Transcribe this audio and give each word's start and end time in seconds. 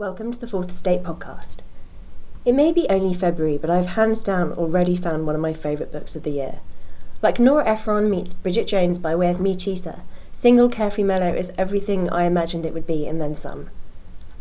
Welcome 0.00 0.32
to 0.32 0.40
the 0.40 0.46
Fourth 0.46 0.70
Estate 0.70 1.02
podcast. 1.02 1.58
It 2.46 2.54
may 2.54 2.72
be 2.72 2.88
only 2.88 3.12
February, 3.12 3.58
but 3.58 3.68
I've 3.68 3.88
hands 3.88 4.24
down 4.24 4.52
already 4.52 4.96
found 4.96 5.26
one 5.26 5.34
of 5.34 5.42
my 5.42 5.52
favourite 5.52 5.92
books 5.92 6.16
of 6.16 6.22
the 6.22 6.30
year. 6.30 6.60
Like 7.20 7.38
Nora 7.38 7.68
Ephron 7.68 8.08
meets 8.08 8.32
Bridget 8.32 8.66
Jones 8.66 8.98
by 8.98 9.14
way 9.14 9.30
of 9.30 9.42
Me 9.42 9.54
Cheeta, 9.54 10.00
Single 10.32 10.70
Carefree 10.70 11.04
Mellow 11.04 11.34
is 11.34 11.52
everything 11.58 12.08
I 12.08 12.24
imagined 12.24 12.64
it 12.64 12.72
would 12.72 12.86
be 12.86 13.06
and 13.06 13.20
then 13.20 13.36
some. 13.36 13.68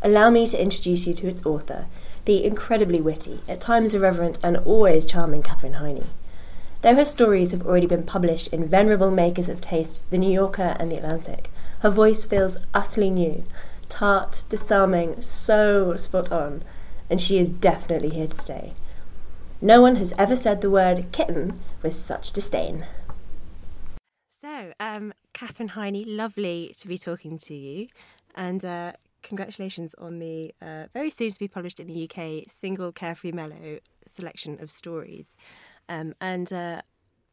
Allow 0.01 0.29
me 0.29 0.47
to 0.47 0.61
introduce 0.61 1.05
you 1.05 1.13
to 1.15 1.27
its 1.27 1.45
author, 1.45 1.87
the 2.23 2.45
incredibly 2.45 3.01
witty, 3.01 3.41
at 3.45 3.59
times 3.59 3.93
irreverent, 3.93 4.39
and 4.41 4.55
always 4.59 5.05
charming 5.05 5.43
Katherine 5.43 5.73
Heiny. 5.73 6.07
Though 6.83 6.95
her 6.95 7.03
stories 7.03 7.51
have 7.51 7.67
already 7.67 7.87
been 7.87 8.03
published 8.03 8.47
in 8.53 8.65
venerable 8.65 9.11
makers 9.11 9.49
of 9.49 9.59
taste, 9.59 10.09
The 10.09 10.19
New 10.19 10.31
Yorker 10.31 10.77
and 10.79 10.89
The 10.89 10.95
Atlantic, 10.95 11.51
her 11.81 11.89
voice 11.89 12.23
feels 12.23 12.59
utterly 12.73 13.09
new, 13.09 13.43
tart, 13.99 14.43
disarming, 14.47 15.21
so 15.21 15.97
spot 15.97 16.31
on, 16.31 16.63
and 17.09 17.19
she 17.19 17.37
is 17.37 17.51
definitely 17.51 18.09
here 18.09 18.27
to 18.27 18.37
stay. 18.37 18.73
No 19.61 19.81
one 19.81 19.97
has 19.97 20.13
ever 20.17 20.37
said 20.37 20.61
the 20.61 20.69
word 20.69 21.11
kitten 21.11 21.59
with 21.83 21.93
such 21.93 22.31
disdain. 22.31 22.87
So, 24.39 24.71
um, 24.79 25.13
Katherine 25.33 25.71
Heiny, 25.71 26.05
lovely 26.05 26.73
to 26.77 26.87
be 26.87 26.97
talking 26.97 27.37
to 27.39 27.53
you, 27.53 27.89
and 28.35 28.63
uh, 28.63 28.93
congratulations 29.21 29.93
on 29.97 30.19
the 30.19 30.55
uh, 30.61 30.85
very 30.93 31.09
soon 31.09 31.31
to 31.31 31.39
be 31.39 31.49
published 31.49 31.81
in 31.81 31.87
the 31.87 32.09
UK 32.09 32.49
single 32.49 32.93
Carefree 32.93 33.33
Mellow 33.33 33.79
selection 34.07 34.61
of 34.61 34.71
stories. 34.71 35.35
Um, 35.89 36.13
and 36.21 36.53
uh, 36.53 36.83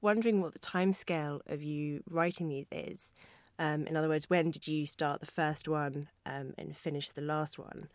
wondering 0.00 0.40
what 0.40 0.52
the 0.52 0.58
timescale 0.58 1.42
of 1.46 1.62
you 1.62 2.02
writing 2.10 2.48
these 2.48 2.66
is. 2.72 3.12
Um, 3.58 3.86
in 3.86 3.96
other 3.96 4.08
words, 4.08 4.28
when 4.28 4.50
did 4.50 4.66
you 4.68 4.86
start 4.86 5.20
the 5.20 5.26
first 5.26 5.68
one 5.68 6.08
um, 6.26 6.54
and 6.58 6.76
finish 6.76 7.10
the 7.10 7.22
last 7.22 7.58
one? 7.58 7.88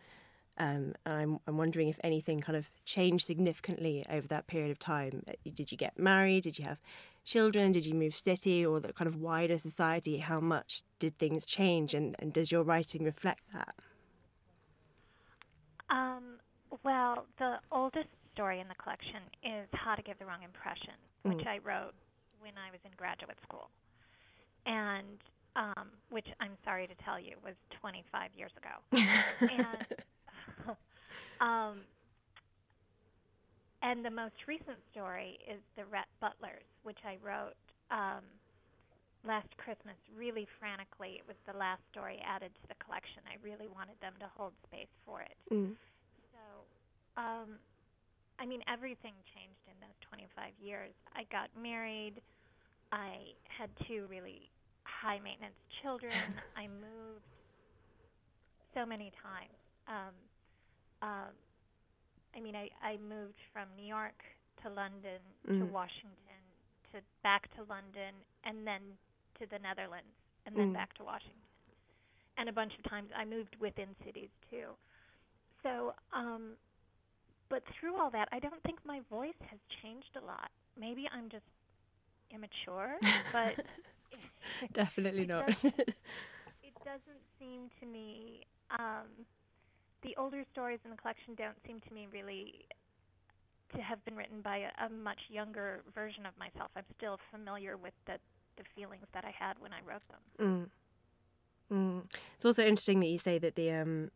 Um, 0.58 0.94
and 1.06 1.14
I'm, 1.14 1.38
I'm 1.46 1.56
wondering 1.56 1.88
if 1.88 1.98
anything 2.04 2.40
kind 2.40 2.56
of 2.56 2.70
changed 2.84 3.24
significantly 3.24 4.04
over 4.10 4.26
that 4.28 4.46
period 4.46 4.70
of 4.70 4.78
time. 4.78 5.22
Uh, 5.26 5.32
did 5.54 5.72
you 5.72 5.78
get 5.78 5.98
married? 5.98 6.42
Did 6.42 6.58
you 6.58 6.64
have 6.64 6.78
children? 7.24 7.72
Did 7.72 7.86
you 7.86 7.94
move 7.94 8.14
city 8.14 8.64
or 8.64 8.80
the 8.80 8.92
kind 8.92 9.08
of 9.08 9.16
wider 9.16 9.58
society? 9.58 10.18
How 10.18 10.40
much 10.40 10.82
did 10.98 11.16
things 11.18 11.44
change? 11.44 11.94
And, 11.94 12.16
and 12.18 12.32
does 12.32 12.52
your 12.52 12.64
writing 12.64 13.04
reflect 13.04 13.42
that? 13.54 13.74
Um, 15.88 16.38
well, 16.84 17.26
the 17.38 17.56
oldest 17.70 18.08
story 18.34 18.60
in 18.60 18.68
the 18.68 18.74
collection 18.74 19.20
is 19.42 19.68
How 19.72 19.94
to 19.94 20.02
Give 20.02 20.18
the 20.18 20.26
Wrong 20.26 20.42
Impression, 20.42 20.94
which 21.22 21.38
mm. 21.38 21.46
I 21.46 21.58
wrote 21.58 21.94
when 22.40 22.52
I 22.56 22.70
was 22.70 22.80
in 22.84 22.90
graduate 22.96 23.38
school. 23.46 23.70
And 24.66 25.18
um, 25.56 25.90
which 26.10 26.26
I'm 26.40 26.56
sorry 26.64 26.86
to 26.86 26.94
tell 27.04 27.20
you 27.20 27.36
was 27.44 27.54
25 27.80 28.30
years 28.36 28.52
ago. 28.56 28.76
and, 29.40 29.86
um, 31.40 31.76
and 33.82 34.04
the 34.04 34.10
most 34.10 34.46
recent 34.46 34.78
story 34.90 35.38
is 35.48 35.60
The 35.76 35.84
Rhett 35.84 36.08
Butlers, 36.20 36.64
which 36.82 36.98
I 37.04 37.18
wrote 37.22 37.58
um, 37.90 38.24
last 39.26 39.48
Christmas 39.56 39.96
really 40.16 40.46
frantically. 40.58 41.20
It 41.20 41.26
was 41.26 41.36
the 41.46 41.56
last 41.56 41.82
story 41.90 42.20
added 42.24 42.52
to 42.62 42.64
the 42.68 42.78
collection. 42.82 43.22
I 43.28 43.36
really 43.42 43.68
wanted 43.68 44.00
them 44.00 44.14
to 44.20 44.28
hold 44.36 44.52
space 44.66 44.92
for 45.04 45.20
it. 45.20 45.36
Mm. 45.52 45.74
So, 46.32 46.42
um, 47.20 47.60
I 48.38 48.46
mean, 48.46 48.62
everything 48.66 49.14
changed 49.36 49.62
in 49.68 49.76
those 49.80 49.94
25 50.08 50.52
years. 50.58 50.92
I 51.14 51.24
got 51.30 51.50
married. 51.60 52.22
I 52.90 53.36
had 53.48 53.70
two 53.86 54.06
really 54.08 54.50
high 54.84 55.18
maintenance 55.18 55.58
children. 55.82 56.16
I 56.56 56.66
moved 56.66 57.26
so 58.74 58.86
many 58.86 59.12
times. 59.22 59.56
Um, 59.88 60.14
um, 61.02 61.32
I 62.34 62.40
mean, 62.40 62.56
I, 62.56 62.70
I 62.82 62.96
moved 62.96 63.38
from 63.52 63.68
New 63.76 63.86
York 63.86 64.16
to 64.62 64.68
London 64.70 65.20
mm. 65.48 65.58
to 65.58 65.64
Washington 65.66 66.40
to 66.92 67.00
back 67.22 67.48
to 67.56 67.62
London 67.68 68.14
and 68.44 68.66
then 68.66 68.80
to 69.40 69.46
the 69.50 69.58
Netherlands 69.58 70.12
and 70.46 70.56
then 70.56 70.70
mm. 70.70 70.74
back 70.74 70.94
to 70.94 71.04
Washington. 71.04 71.36
And 72.38 72.48
a 72.48 72.52
bunch 72.52 72.72
of 72.78 72.88
times 72.90 73.10
I 73.16 73.24
moved 73.24 73.56
within 73.60 73.88
cities 74.04 74.30
too. 74.50 74.72
So, 75.62 75.94
um, 76.12 76.56
but 77.48 77.62
through 77.78 78.00
all 78.00 78.10
that, 78.10 78.28
I 78.32 78.38
don't 78.38 78.62
think 78.62 78.78
my 78.84 79.00
voice 79.10 79.38
has 79.50 79.60
changed 79.82 80.16
a 80.16 80.24
lot. 80.24 80.50
Maybe 80.78 81.08
I'm 81.12 81.28
just 81.28 81.44
immature, 82.32 82.96
but 83.32 83.54
Definitely 84.72 85.26
not. 85.26 85.46
Doesn't, 85.46 85.78
it 85.78 86.74
doesn't 86.84 87.22
seem 87.38 87.70
to 87.80 87.86
me. 87.86 88.44
Um, 88.70 89.26
the 90.02 90.14
older 90.16 90.44
stories 90.52 90.80
in 90.84 90.90
the 90.90 90.96
collection 90.96 91.34
don't 91.36 91.56
seem 91.66 91.80
to 91.80 91.94
me 91.94 92.08
really 92.12 92.64
to 93.74 93.82
have 93.82 94.04
been 94.04 94.16
written 94.16 94.40
by 94.42 94.58
a, 94.58 94.86
a 94.86 94.88
much 94.88 95.20
younger 95.28 95.82
version 95.94 96.26
of 96.26 96.32
myself. 96.38 96.70
I'm 96.76 96.84
still 96.96 97.18
familiar 97.30 97.76
with 97.76 97.94
the 98.06 98.18
the 98.56 98.64
feelings 98.76 99.06
that 99.12 99.24
I 99.24 99.30
had 99.30 99.58
when 99.60 99.72
I 99.72 99.78
wrote 99.86 100.02
them. 100.10 100.70
Mm. 101.70 101.76
Mm. 101.76 102.04
It's 102.36 102.44
also 102.44 102.62
interesting 102.62 103.00
that 103.00 103.06
you 103.06 103.18
say 103.18 103.38
that 103.38 103.54
the 103.54 103.72
um, 103.72 104.10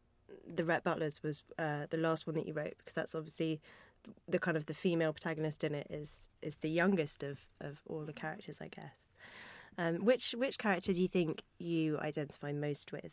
the 0.46 0.64
Rhett 0.64 0.84
Butlers 0.84 1.22
was 1.22 1.44
uh, 1.58 1.86
the 1.88 1.96
last 1.96 2.26
one 2.26 2.36
that 2.36 2.46
you 2.46 2.52
wrote 2.52 2.74
because 2.78 2.92
that's 2.92 3.14
obviously 3.14 3.60
the, 4.04 4.10
the 4.28 4.38
kind 4.38 4.56
of 4.56 4.66
the 4.66 4.74
female 4.74 5.12
protagonist 5.12 5.64
in 5.64 5.74
it 5.74 5.86
is 5.90 6.28
is 6.42 6.56
the 6.56 6.70
youngest 6.70 7.22
of 7.22 7.40
of 7.60 7.80
all 7.86 8.04
the 8.04 8.12
characters, 8.12 8.60
I 8.60 8.68
guess. 8.68 9.05
Um, 9.78 10.04
which 10.04 10.34
which 10.36 10.58
character 10.58 10.92
do 10.92 11.02
you 11.02 11.08
think 11.08 11.42
you 11.58 11.98
identify 11.98 12.52
most 12.52 12.92
with? 12.92 13.12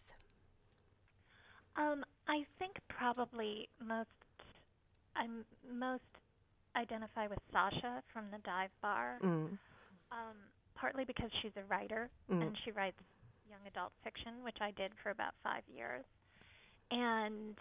Um, 1.75 2.05
I 2.27 2.45
think 2.59 2.77
probably 2.87 3.67
most 3.85 4.09
I 5.15 5.27
most 5.69 6.03
identify 6.75 7.27
with 7.27 7.39
Sasha 7.51 8.01
from 8.13 8.25
the 8.31 8.39
dive 8.39 8.71
bar. 8.81 9.19
Mm. 9.21 9.57
Um, 10.11 10.37
partly 10.75 11.05
because 11.05 11.29
she's 11.41 11.51
a 11.57 11.63
writer 11.71 12.09
mm. 12.31 12.41
and 12.41 12.57
she 12.63 12.71
writes 12.71 12.97
young 13.49 13.61
adult 13.67 13.91
fiction, 14.03 14.43
which 14.43 14.57
I 14.61 14.71
did 14.71 14.91
for 15.01 15.09
about 15.09 15.33
five 15.43 15.63
years, 15.73 16.03
and 16.91 17.55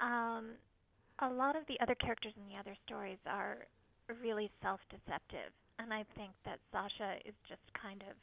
um, 0.00 0.56
a 1.20 1.28
lot 1.28 1.56
of 1.56 1.62
the 1.68 1.78
other 1.80 1.94
characters 1.94 2.32
in 2.36 2.52
the 2.52 2.58
other 2.58 2.76
stories 2.86 3.18
are 3.26 3.58
really 4.22 4.50
self-deceptive, 4.62 5.52
and 5.78 5.92
I 5.92 6.04
think 6.16 6.32
that 6.44 6.58
Sasha 6.72 7.16
is 7.24 7.34
just 7.48 7.62
kind 7.80 8.02
of 8.10 8.16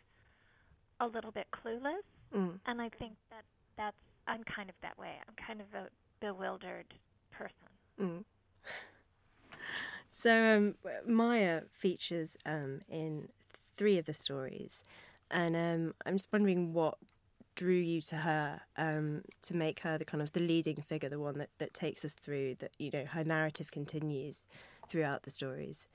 a 0.99 1.07
little 1.07 1.31
bit 1.31 1.47
clueless, 1.51 2.03
mm. 2.35 2.59
and 2.65 2.81
I 2.81 2.89
think 2.89 3.13
that 3.29 3.43
that's 3.77 3.97
I'm 4.27 4.43
kind 4.43 4.69
of 4.69 4.75
that 4.81 4.97
way. 4.97 5.13
I'm 5.27 5.35
kind 5.35 5.61
of 5.61 5.67
a 5.73 5.87
bewildered 6.19 6.93
person. 7.31 7.53
Mm. 7.99 8.23
So 10.11 10.57
um, 10.57 10.75
Maya 11.05 11.61
features 11.71 12.37
um, 12.45 12.79
in 12.89 13.29
three 13.53 13.99
of 13.99 14.05
the 14.05 14.13
stories, 14.13 14.83
and 15.29 15.55
um, 15.55 15.93
I'm 16.05 16.15
just 16.15 16.29
wondering 16.33 16.73
what 16.73 16.97
drew 17.55 17.75
you 17.75 18.01
to 18.01 18.15
her 18.17 18.61
um, 18.77 19.23
to 19.41 19.55
make 19.55 19.81
her 19.81 19.97
the 19.97 20.05
kind 20.05 20.21
of 20.21 20.31
the 20.31 20.39
leading 20.39 20.77
figure, 20.77 21.09
the 21.09 21.19
one 21.19 21.37
that, 21.39 21.49
that 21.57 21.73
takes 21.73 22.03
us 22.03 22.13
through. 22.13 22.55
That 22.55 22.71
you 22.79 22.89
know 22.91 23.05
her 23.05 23.23
narrative 23.23 23.69
continues 23.71 24.47
throughout 24.89 25.23
the 25.23 25.29
stories. 25.29 25.87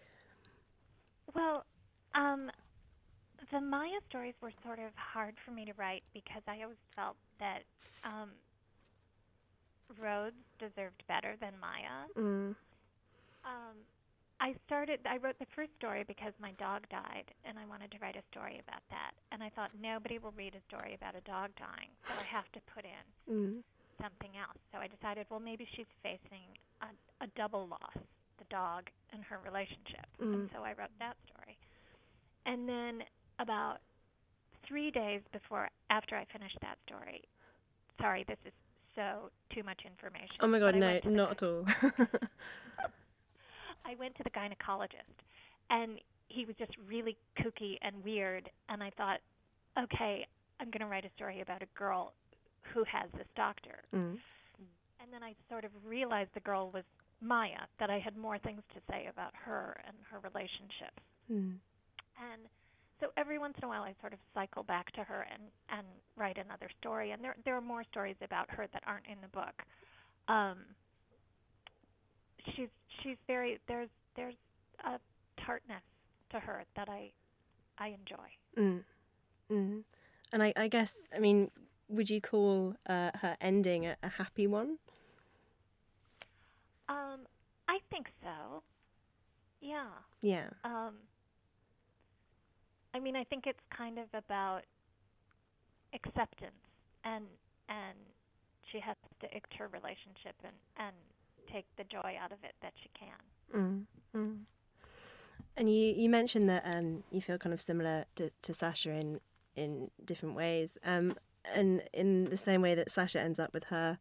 Well, 1.35 1.65
um, 2.15 2.51
the 3.53 3.61
Maya 3.61 4.01
stories 4.09 4.35
were 4.41 4.51
sort 4.65 4.79
of 4.79 4.91
hard 4.97 5.35
for 5.45 5.53
me 5.53 5.65
to 5.67 5.73
write 5.77 6.03
because 6.15 6.43
I 6.49 6.63
always 6.63 6.81
felt 6.97 7.17
that 7.39 7.63
um, 8.03 8.31
Rhodes 10.01 10.41
deserved 10.59 11.05
better 11.07 11.37
than 11.39 11.53
Maya. 11.61 12.09
Mm. 12.17 12.57
Um, 13.45 13.77
I 14.41 14.55
started. 14.67 15.01
I 15.07 15.19
wrote 15.19 15.39
the 15.39 15.47
first 15.55 15.71
story 15.79 16.03
because 16.09 16.33
my 16.41 16.53
dog 16.59 16.89
died, 16.91 17.31
and 17.45 17.59
I 17.59 17.67
wanted 17.67 17.93
to 17.93 17.99
write 18.01 18.17
a 18.17 18.25
story 18.33 18.59
about 18.67 18.83
that. 18.91 19.13
And 19.31 19.43
I 19.43 19.51
thought 19.51 19.71
nobody 19.81 20.19
will 20.19 20.35
read 20.35 20.57
a 20.57 20.63
story 20.67 20.95
about 20.95 21.15
a 21.15 21.21
dog 21.23 21.51
dying, 21.61 21.93
so 22.09 22.15
I 22.19 22.25
have 22.25 22.51
to 22.57 22.61
put 22.75 22.85
in 22.89 23.07
mm. 23.29 23.63
something 24.01 24.33
else. 24.41 24.59
So 24.73 24.79
I 24.79 24.89
decided, 24.89 25.27
well, 25.31 25.39
maybe 25.39 25.69
she's 25.77 25.91
facing 26.03 26.57
a, 26.81 26.89
a 27.23 27.29
double 27.37 27.69
loss: 27.69 28.01
the 28.39 28.49
dog 28.51 28.89
and 29.13 29.23
her 29.25 29.39
relationship. 29.45 30.09
Mm. 30.19 30.35
And 30.35 30.51
so 30.55 30.65
I 30.65 30.73
wrote 30.73 30.97
that 30.99 31.17
story. 31.29 31.59
And 32.47 32.69
then 32.69 33.05
about 33.39 33.79
three 34.67 34.91
days 34.91 35.21
before 35.33 35.69
after 35.91 36.17
I 36.17 36.27
finished 36.33 36.59
that 36.63 36.79
story. 36.87 37.23
Sorry, 38.01 38.25
this 38.27 38.39
is 38.45 38.53
so 38.95 39.31
too 39.55 39.63
much 39.63 39.83
information. 39.87 40.37
Oh 40.41 40.47
my 40.47 40.59
god, 40.59 40.77
no, 40.77 41.01
not 41.05 41.33
at 41.33 41.43
all. 41.43 41.67
I 43.85 43.95
went 43.99 44.17
to 44.17 44.23
the 44.23 44.31
gynecologist 44.31 45.25
and 45.71 45.99
he 46.29 46.45
was 46.45 46.57
just 46.57 46.73
really 46.89 47.17
kooky 47.39 47.77
and 47.83 48.03
weird 48.05 48.49
and 48.69 48.83
I 48.83 48.91
thought, 48.97 49.21
okay, 49.79 50.27
I'm 50.61 50.71
going 50.71 50.81
to 50.81 50.87
write 50.87 51.05
a 51.05 51.11
story 51.17 51.41
about 51.41 51.63
a 51.63 51.79
girl 51.79 52.13
who 52.73 52.85
has 52.85 53.11
this 53.17 53.27
doctor. 53.37 53.83
Mm. 53.95 54.19
And 55.01 55.13
then 55.13 55.23
I 55.23 55.35
sort 55.51 55.65
of 55.65 55.73
realized 55.85 56.31
the 56.35 56.41
girl 56.41 56.71
was 56.73 56.85
Maya, 57.23 57.71
that 57.79 57.89
I 57.89 57.99
had 57.99 58.17
more 58.17 58.39
things 58.39 58.63
to 58.75 58.81
say 58.91 59.09
about 59.11 59.33
her 59.45 59.81
and 59.87 59.97
her 60.11 60.19
relationships. 60.19 61.03
Mm. 61.31 61.55
And 62.19 62.43
so 63.03 63.09
every 63.17 63.39
once 63.39 63.55
in 63.59 63.65
a 63.65 63.69
while 63.69 63.83
I 63.83 63.95
sort 64.01 64.13
of 64.13 64.21
cycle 64.33 64.63
back 64.63 64.93
to 64.93 65.03
her 65.03 65.27
and 65.33 65.43
and 65.69 65.87
write 66.17 66.39
another 66.39 66.69
story 66.81 67.11
and 67.11 67.23
there 67.23 67.37
there 67.45 67.57
are 67.57 67.61
more 67.61 67.85
stories 67.91 68.17
about 68.23 68.49
her 68.51 68.67
that 68.73 68.83
aren't 68.87 69.07
in 69.07 69.17
the 69.21 69.29
book 69.29 69.63
um, 70.29 70.59
she's 72.55 72.69
she's 73.03 73.17
very 73.27 73.59
there's 73.69 73.89
there's 74.17 74.35
a 74.85 74.99
tartness 75.45 75.83
to 76.31 76.41
her 76.41 76.65
that 76.77 76.89
I 76.89 77.11
I 77.79 77.89
enjoy. 77.89 78.29
Mm. 78.59 78.85
Mm. 79.51 79.83
And 80.33 80.43
I, 80.43 80.53
I 80.57 80.69
guess 80.69 81.09
I 81.15 81.19
mean, 81.19 81.51
would 81.89 82.09
you 82.09 82.21
call 82.21 82.75
uh, 82.87 83.11
her 83.21 83.37
ending 83.41 83.87
a, 83.87 83.97
a 84.03 84.09
happy 84.09 84.47
one? 84.47 84.79
Um, 86.89 87.27
I 87.69 87.79
think 87.91 88.09
so. 88.23 88.63
Yeah. 89.61 89.89
Yeah. 90.21 90.49
Um, 90.65 90.95
I 92.95 92.99
mean, 92.99 93.17
I 93.17 93.25
think 93.25 93.47
it's 93.47 93.63
kind 93.77 93.99
of 93.99 94.07
about 94.15 94.63
acceptance 95.95 96.53
and 97.05 97.25
and 97.69 97.99
she 98.71 98.81
has 98.81 98.97
to 99.21 99.37
ict 99.37 99.53
her 99.59 99.69
relationship 99.69 100.35
and 100.43 100.55
and 100.79 100.97
take 101.53 101.67
the 101.77 101.85
joy 101.85 102.17
out 102.21 102.33
of 102.33 102.39
it 102.43 102.55
that 102.63 102.73
she 102.83 102.91
can. 102.99 103.87
Mm, 104.15 104.17
mm. 104.17 104.39
And 105.57 105.73
you 105.73 105.95
you 105.95 106.09
mentioned 106.09 106.49
that 106.49 106.63
um, 106.65 107.05
you 107.11 107.21
feel 107.21 107.39
kind 107.39 107.53
of 107.53 107.61
similar 107.61 108.05
to, 108.17 108.31
to 108.43 108.55
Sasha 108.55 108.91
in 108.91 109.21
in 109.55 109.91
different 110.05 110.35
ways, 110.35 110.79
um, 110.85 111.15
and 111.55 111.83
in 111.93 112.25
the 112.25 112.39
same 112.39 112.63
way 112.63 112.75
that 112.75 112.91
Sasha 112.91 113.21
ends 113.21 113.39
up 113.39 113.53
with 113.53 113.65
her 113.65 113.99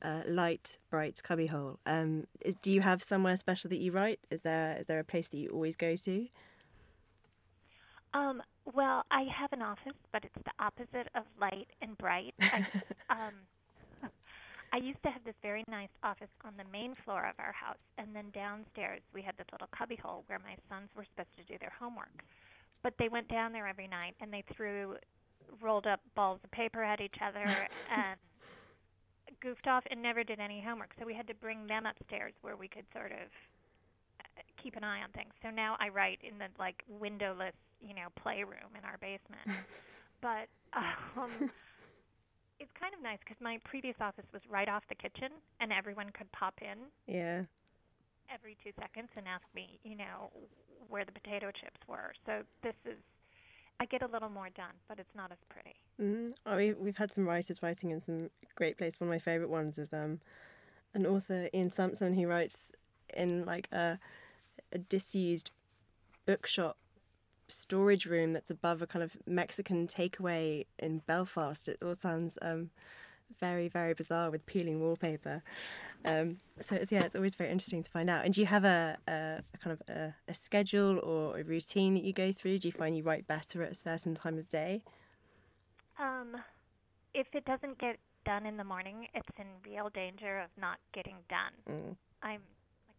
uh, 0.00 0.22
light, 0.26 0.78
bright 0.90 1.20
cubbyhole. 1.22 1.78
Um, 1.84 2.26
is, 2.40 2.54
do 2.62 2.72
you 2.72 2.80
have 2.80 3.02
somewhere 3.02 3.36
special 3.36 3.68
that 3.70 3.78
you 3.78 3.92
write? 3.92 4.20
Is 4.30 4.42
there 4.42 4.78
is 4.80 4.86
there 4.86 4.98
a 4.98 5.04
place 5.04 5.28
that 5.28 5.38
you 5.38 5.50
always 5.50 5.76
go 5.76 5.96
to? 5.96 6.28
Um, 8.16 8.42
well, 8.72 9.04
I 9.10 9.24
have 9.24 9.52
an 9.52 9.60
office, 9.60 9.98
but 10.10 10.24
it's 10.24 10.44
the 10.44 10.64
opposite 10.64 11.08
of 11.14 11.24
light 11.38 11.68
and 11.82 11.98
bright. 11.98 12.34
I, 12.40 12.66
um, 13.10 13.34
I 14.72 14.78
used 14.78 15.02
to 15.02 15.10
have 15.10 15.22
this 15.24 15.34
very 15.42 15.64
nice 15.68 15.92
office 16.02 16.32
on 16.42 16.54
the 16.56 16.64
main 16.72 16.94
floor 17.04 17.26
of 17.26 17.34
our 17.38 17.52
house, 17.52 17.76
and 17.98 18.08
then 18.14 18.26
downstairs 18.32 19.02
we 19.12 19.20
had 19.20 19.36
this 19.36 19.46
little 19.52 19.68
cubbyhole 19.76 20.24
where 20.28 20.38
my 20.38 20.56
sons 20.70 20.88
were 20.96 21.04
supposed 21.04 21.36
to 21.36 21.44
do 21.44 21.58
their 21.60 21.72
homework. 21.78 22.24
But 22.82 22.94
they 22.98 23.10
went 23.10 23.28
down 23.28 23.52
there 23.52 23.66
every 23.66 23.86
night 23.86 24.14
and 24.20 24.32
they 24.32 24.44
threw 24.54 24.96
rolled 25.60 25.86
up 25.86 26.00
balls 26.14 26.40
of 26.42 26.50
paper 26.50 26.82
at 26.82 27.00
each 27.00 27.16
other 27.22 27.44
and 27.90 28.18
goofed 29.40 29.66
off 29.66 29.84
and 29.90 30.00
never 30.00 30.24
did 30.24 30.40
any 30.40 30.62
homework. 30.62 30.90
So 30.98 31.04
we 31.04 31.14
had 31.14 31.26
to 31.28 31.34
bring 31.34 31.66
them 31.66 31.84
upstairs 31.84 32.32
where 32.40 32.56
we 32.56 32.68
could 32.68 32.86
sort 32.92 33.12
of 33.12 33.28
keep 34.66 34.76
an 34.76 34.82
eye 34.82 35.02
on 35.02 35.10
things. 35.14 35.32
So 35.42 35.50
now 35.50 35.76
I 35.78 35.88
write 35.88 36.18
in 36.26 36.38
the 36.38 36.46
like 36.58 36.82
windowless, 36.88 37.54
you 37.80 37.94
know, 37.94 38.08
playroom 38.20 38.74
in 38.76 38.84
our 38.84 38.98
basement. 38.98 39.46
but 40.20 40.50
um 40.74 41.50
it's 42.58 42.72
kind 42.78 42.94
of 42.94 43.02
nice 43.02 43.18
because 43.20 43.40
my 43.40 43.58
previous 43.64 43.94
office 44.00 44.24
was 44.32 44.42
right 44.50 44.68
off 44.68 44.82
the 44.88 44.94
kitchen, 44.94 45.28
and 45.60 45.72
everyone 45.72 46.10
could 46.10 46.30
pop 46.32 46.54
in. 46.60 46.88
Yeah. 47.06 47.42
Every 48.32 48.56
two 48.64 48.72
seconds 48.80 49.08
and 49.16 49.26
ask 49.28 49.44
me, 49.54 49.78
you 49.84 49.96
know, 49.96 50.32
where 50.88 51.04
the 51.04 51.12
potato 51.12 51.50
chips 51.52 51.80
were. 51.86 52.12
So 52.24 52.42
this 52.62 52.74
is, 52.84 52.96
I 53.78 53.84
get 53.84 54.02
a 54.02 54.06
little 54.06 54.30
more 54.30 54.48
done, 54.56 54.74
but 54.88 54.98
it's 54.98 55.14
not 55.14 55.30
as 55.30 55.38
pretty. 55.48 55.76
Mm-hmm. 56.00 56.30
Oh, 56.46 56.56
we, 56.56 56.72
we've 56.72 56.96
had 56.96 57.12
some 57.12 57.28
writers 57.28 57.62
writing 57.62 57.90
in 57.90 58.02
some 58.02 58.30
great 58.54 58.78
places. 58.78 59.00
One 59.00 59.08
of 59.08 59.14
my 59.14 59.18
favourite 59.18 59.50
ones 59.50 59.78
is 59.78 59.92
um, 59.92 60.20
an 60.94 61.06
author, 61.06 61.48
Ian 61.52 61.70
Sansom, 61.70 62.14
who 62.14 62.26
writes 62.26 62.72
in 63.14 63.44
like 63.44 63.68
a, 63.70 63.98
a 64.72 64.78
disused 64.78 65.50
bookshop 66.26 66.76
storage 67.48 68.06
room 68.06 68.32
that's 68.32 68.50
above 68.50 68.82
a 68.82 68.86
kind 68.86 69.02
of 69.02 69.16
Mexican 69.26 69.86
takeaway 69.86 70.66
in 70.78 70.98
Belfast. 71.06 71.68
It 71.68 71.78
all 71.82 71.94
sounds 71.94 72.38
um, 72.42 72.70
very, 73.40 73.68
very 73.68 73.94
bizarre 73.94 74.30
with 74.30 74.46
peeling 74.46 74.80
wallpaper. 74.80 75.42
Um, 76.04 76.38
so 76.60 76.76
it's 76.76 76.92
yeah, 76.92 77.02
it's 77.02 77.16
always 77.16 77.34
very 77.34 77.50
interesting 77.50 77.82
to 77.82 77.90
find 77.90 78.08
out. 78.08 78.24
And 78.24 78.34
do 78.34 78.40
you 78.40 78.46
have 78.46 78.64
a, 78.64 78.96
a, 79.08 79.40
a 79.54 79.58
kind 79.58 79.78
of 79.78 79.82
a, 79.88 80.14
a, 80.28 80.34
schedule 80.34 80.98
or 81.00 81.38
a 81.38 81.42
routine 81.42 81.94
that 81.94 82.04
you 82.04 82.12
go 82.12 82.32
through? 82.32 82.58
Do 82.58 82.68
you 82.68 82.72
find 82.72 82.96
you 82.96 83.02
write 83.02 83.26
better 83.26 83.62
at 83.62 83.72
a 83.72 83.74
certain 83.74 84.14
time 84.14 84.38
of 84.38 84.48
day? 84.48 84.82
Um, 85.98 86.36
if 87.14 87.26
it 87.32 87.44
doesn't 87.44 87.78
get 87.78 87.98
done 88.24 88.46
in 88.46 88.56
the 88.56 88.64
morning, 88.64 89.08
it's 89.14 89.28
in 89.38 89.46
real 89.68 89.88
danger 89.88 90.38
of 90.40 90.50
not 90.60 90.78
getting 90.92 91.16
done. 91.28 91.52
Mm. 91.68 91.96
I'm 92.22 92.42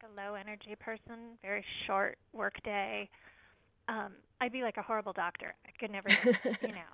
a 0.08 0.16
low 0.16 0.36
energy 0.36 0.76
person, 0.80 1.38
very 1.42 1.64
short 1.86 2.18
work 2.34 2.62
day 2.64 3.10
um, 3.88 4.14
I'd 4.42 4.52
be 4.52 4.62
like 4.62 4.78
a 4.78 4.82
horrible 4.82 5.14
doctor. 5.14 5.54
I 5.66 5.72
could 5.80 5.92
never, 5.92 6.10
you 6.62 6.68
know, 6.70 6.92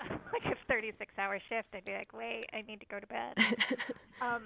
like 0.32 0.44
a 0.44 0.56
36 0.68 1.12
hour 1.18 1.38
shift. 1.48 1.68
I'd 1.74 1.84
be 1.84 1.92
like, 1.92 2.12
wait, 2.12 2.46
I 2.52 2.62
need 2.62 2.80
to 2.80 2.86
go 2.86 3.00
to 3.00 3.06
bed. 3.06 3.34
um, 4.22 4.42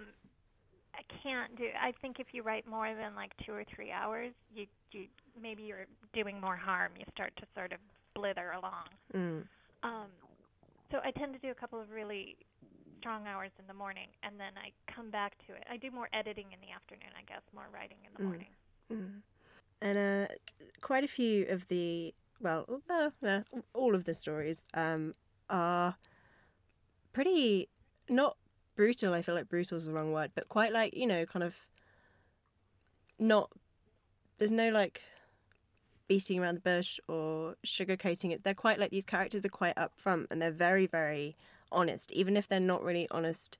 I 0.95 1.03
can't 1.23 1.57
do. 1.57 1.67
I 1.81 1.93
think 2.01 2.19
if 2.19 2.29
you 2.33 2.43
write 2.43 2.67
more 2.67 2.95
than 2.95 3.15
like 3.15 3.33
two 3.45 3.53
or 3.53 3.65
three 3.75 3.93
hours, 3.93 4.33
you 4.55 4.67
you 4.93 5.07
maybe 5.41 5.63
you're 5.63 5.87
doing 6.13 6.41
more 6.41 6.57
harm. 6.57 6.93
You 6.99 7.05
start 7.15 7.33
to 7.37 7.47
sort 7.55 7.73
of 7.73 7.79
blither 8.15 8.53
along. 8.53 8.89
Mm. 9.15 9.43
Um, 9.83 10.09
so 10.91 10.99
I 11.05 11.13
tend 11.13 11.33
to 11.35 11.39
do 11.39 11.51
a 11.51 11.55
couple 11.55 11.81
of 11.81 11.91
really 11.91 12.37
strong 13.01 13.27
hours 13.27 13.51
in 13.59 13.67
the 13.67 13.75
morning, 13.75 14.09
and 14.23 14.39
then 14.39 14.53
I 14.57 14.71
come 14.93 15.11
back 15.11 15.35
to 15.47 15.55
it. 15.55 15.65
I 15.71 15.77
do 15.77 15.91
more 15.91 16.09
editing 16.13 16.53
in 16.53 16.61
the 16.61 16.73
afternoon, 16.73 17.11
I 17.19 17.25
guess, 17.27 17.43
more 17.55 17.67
writing 17.73 17.99
in 18.07 18.13
the 18.15 18.23
mm. 18.23 18.29
morning. 18.29 18.53
Mm 18.93 19.23
and 19.83 19.99
uh, 19.99 20.35
quite 20.81 21.05
a 21.05 21.09
few 21.09 21.47
of 21.47 21.67
the 21.69 22.15
well, 22.41 22.81
uh, 22.89 23.11
uh, 23.27 23.41
all 23.75 23.95
of 23.95 24.05
the 24.05 24.15
stories 24.15 24.65
um, 24.73 25.15
are 25.49 25.97
pretty 27.13 27.69
not 28.09 28.37
brutal. 28.77 29.13
I 29.13 29.23
feel 29.23 29.35
like 29.35 29.49
brutal 29.49 29.77
is 29.77 29.87
the 29.87 29.93
wrong 29.93 30.13
word, 30.13 30.33
but 30.35 30.49
quite 30.49 30.73
like 30.73 30.97
you 30.97 31.07
know, 31.07 31.25
kind 31.27 31.43
of 31.43 31.57
not. 33.19 33.51
There's 34.39 34.53
no 34.53 34.71
like 34.71 35.03
beating 36.09 36.41
around 36.41 36.57
the 36.57 36.61
bush 36.61 36.99
or 37.09 37.57
sugarcoating 37.65 38.33
it. 38.33 38.43
They're 38.43 38.55
quite 38.55 38.79
like 38.79 38.91
these 38.91 39.05
characters 39.05 39.45
are 39.45 39.51
quite 39.51 39.77
upfront 39.77 40.27
and 40.31 40.41
they're 40.41 40.51
very 40.51 40.87
very 40.87 41.37
honest, 41.73 42.13
even 42.13 42.37
if 42.37 42.49
they're 42.49 42.61
not 42.61 42.83
really 42.83 43.07
honest 43.11 43.59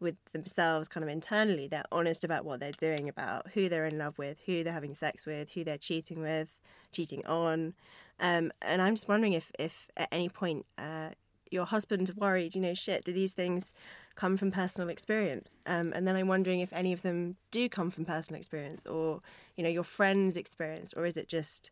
with 0.00 0.16
themselves 0.32 0.88
kind 0.88 1.02
of 1.02 1.08
internally 1.10 1.66
they're 1.66 1.84
honest 1.92 2.24
about 2.24 2.44
what 2.44 2.60
they're 2.60 2.72
doing 2.72 3.08
about 3.08 3.48
who 3.54 3.68
they're 3.68 3.86
in 3.86 3.98
love 3.98 4.18
with 4.18 4.38
who 4.46 4.62
they're 4.62 4.72
having 4.72 4.94
sex 4.94 5.24
with 5.24 5.52
who 5.52 5.64
they're 5.64 5.78
cheating 5.78 6.20
with 6.20 6.56
cheating 6.92 7.24
on. 7.26 7.74
Um, 8.20 8.52
and 8.62 8.80
i'm 8.80 8.94
just 8.94 9.08
wondering 9.08 9.32
if 9.32 9.50
if 9.58 9.88
at 9.96 10.08
any 10.12 10.28
point 10.28 10.66
uh, 10.78 11.10
your 11.50 11.64
husband 11.64 12.12
worried 12.16 12.54
you 12.54 12.60
know 12.60 12.74
shit 12.74 13.04
do 13.04 13.12
these 13.12 13.32
things 13.32 13.72
come 14.14 14.36
from 14.36 14.52
personal 14.52 14.88
experience? 14.88 15.56
Um, 15.66 15.92
and 15.94 16.06
then 16.06 16.16
i'm 16.16 16.28
wondering 16.28 16.60
if 16.60 16.72
any 16.72 16.92
of 16.92 17.02
them 17.02 17.36
do 17.50 17.68
come 17.68 17.90
from 17.90 18.04
personal 18.04 18.38
experience 18.38 18.86
or 18.86 19.20
you 19.56 19.64
know 19.64 19.70
your 19.70 19.84
friends 19.84 20.36
experience 20.36 20.92
or 20.94 21.06
is 21.06 21.16
it 21.16 21.28
just 21.28 21.70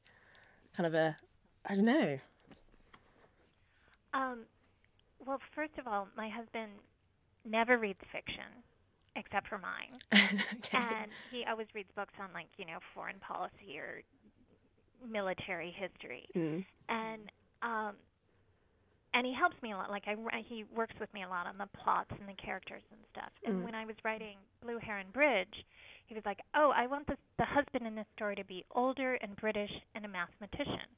kind 0.76 0.87
of 0.87 0.95
a 0.95 1.16
i 1.66 1.75
don't 1.75 1.85
know. 1.85 2.18
Um, 4.14 4.40
well 5.26 5.38
first 5.55 5.73
of 5.79 5.87
all 5.87 6.09
my 6.17 6.29
husband 6.29 6.73
never 7.45 7.79
reads 7.79 8.00
fiction 8.12 8.62
except 9.17 9.49
for 9.49 9.59
mine. 9.59 9.99
okay. 10.12 10.79
And 10.79 11.11
he 11.31 11.45
always 11.49 11.67
reads 11.75 11.88
books 11.95 12.14
on 12.21 12.29
like, 12.33 12.49
you 12.57 12.64
know, 12.64 12.79
foreign 12.95 13.19
policy 13.21 13.79
or 13.79 14.02
military 15.09 15.75
history. 15.76 16.26
Mm. 16.37 16.64
And 16.88 17.23
um 17.62 17.95
and 19.14 19.26
he 19.26 19.35
helps 19.35 19.61
me 19.62 19.73
a 19.73 19.76
lot. 19.76 19.91
Like 19.91 20.05
I 20.07 20.17
he 20.49 20.64
works 20.75 20.95
with 21.00 21.12
me 21.12 21.23
a 21.25 21.29
lot 21.29 21.47
on 21.47 21.59
the 21.59 21.69
plots 21.83 22.11
and 22.19 22.29
the 22.29 22.41
characters 22.43 22.83
and 22.91 23.00
stuff. 23.12 23.33
And 23.45 23.61
mm. 23.61 23.64
when 23.64 23.75
I 23.75 23.85
was 23.85 23.97
writing 24.05 24.37
Blue 24.62 24.79
Heron 24.79 25.09
Bridge, 25.12 25.64
he 26.07 26.14
was 26.14 26.25
like, 26.25 26.41
"Oh, 26.55 26.73
I 26.75 26.87
want 26.87 27.07
the 27.07 27.17
the 27.38 27.45
husband 27.45 27.87
in 27.87 27.95
this 27.95 28.07
story 28.17 28.37
to 28.37 28.45
be 28.45 28.64
older 28.75 29.14
and 29.14 29.37
British 29.37 29.71
and 29.95 30.05
a 30.05 30.09
mathematician." 30.09 30.88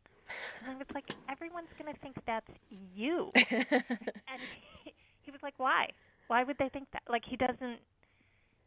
And 0.63 0.75
I 0.75 0.77
was 0.77 0.87
like, 0.95 1.05
"Everyone's 1.31 1.69
going 1.79 1.93
to 1.93 2.01
think 2.01 2.17
that's 2.27 2.51
you." 2.95 3.31
and 3.35 4.41
he, 4.85 4.95
he 5.23 5.31
was 5.31 5.41
like, 5.43 5.55
"Why?" 5.59 5.89
Why 6.29 6.43
would 6.43 6.57
they 6.59 6.69
think 6.71 6.89
that? 6.93 7.03
Like 7.09 7.23
he 7.25 7.37
doesn't 7.37 7.79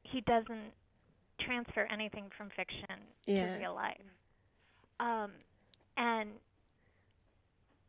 he 0.04 0.22
doesn't 0.22 0.72
transfer 1.40 1.88
anything 1.92 2.26
from 2.38 2.50
fiction 2.56 3.02
yeah. 3.26 3.54
to 3.54 3.60
real 3.60 3.76
life. 3.76 3.98
Um, 5.00 5.32
and 5.98 6.30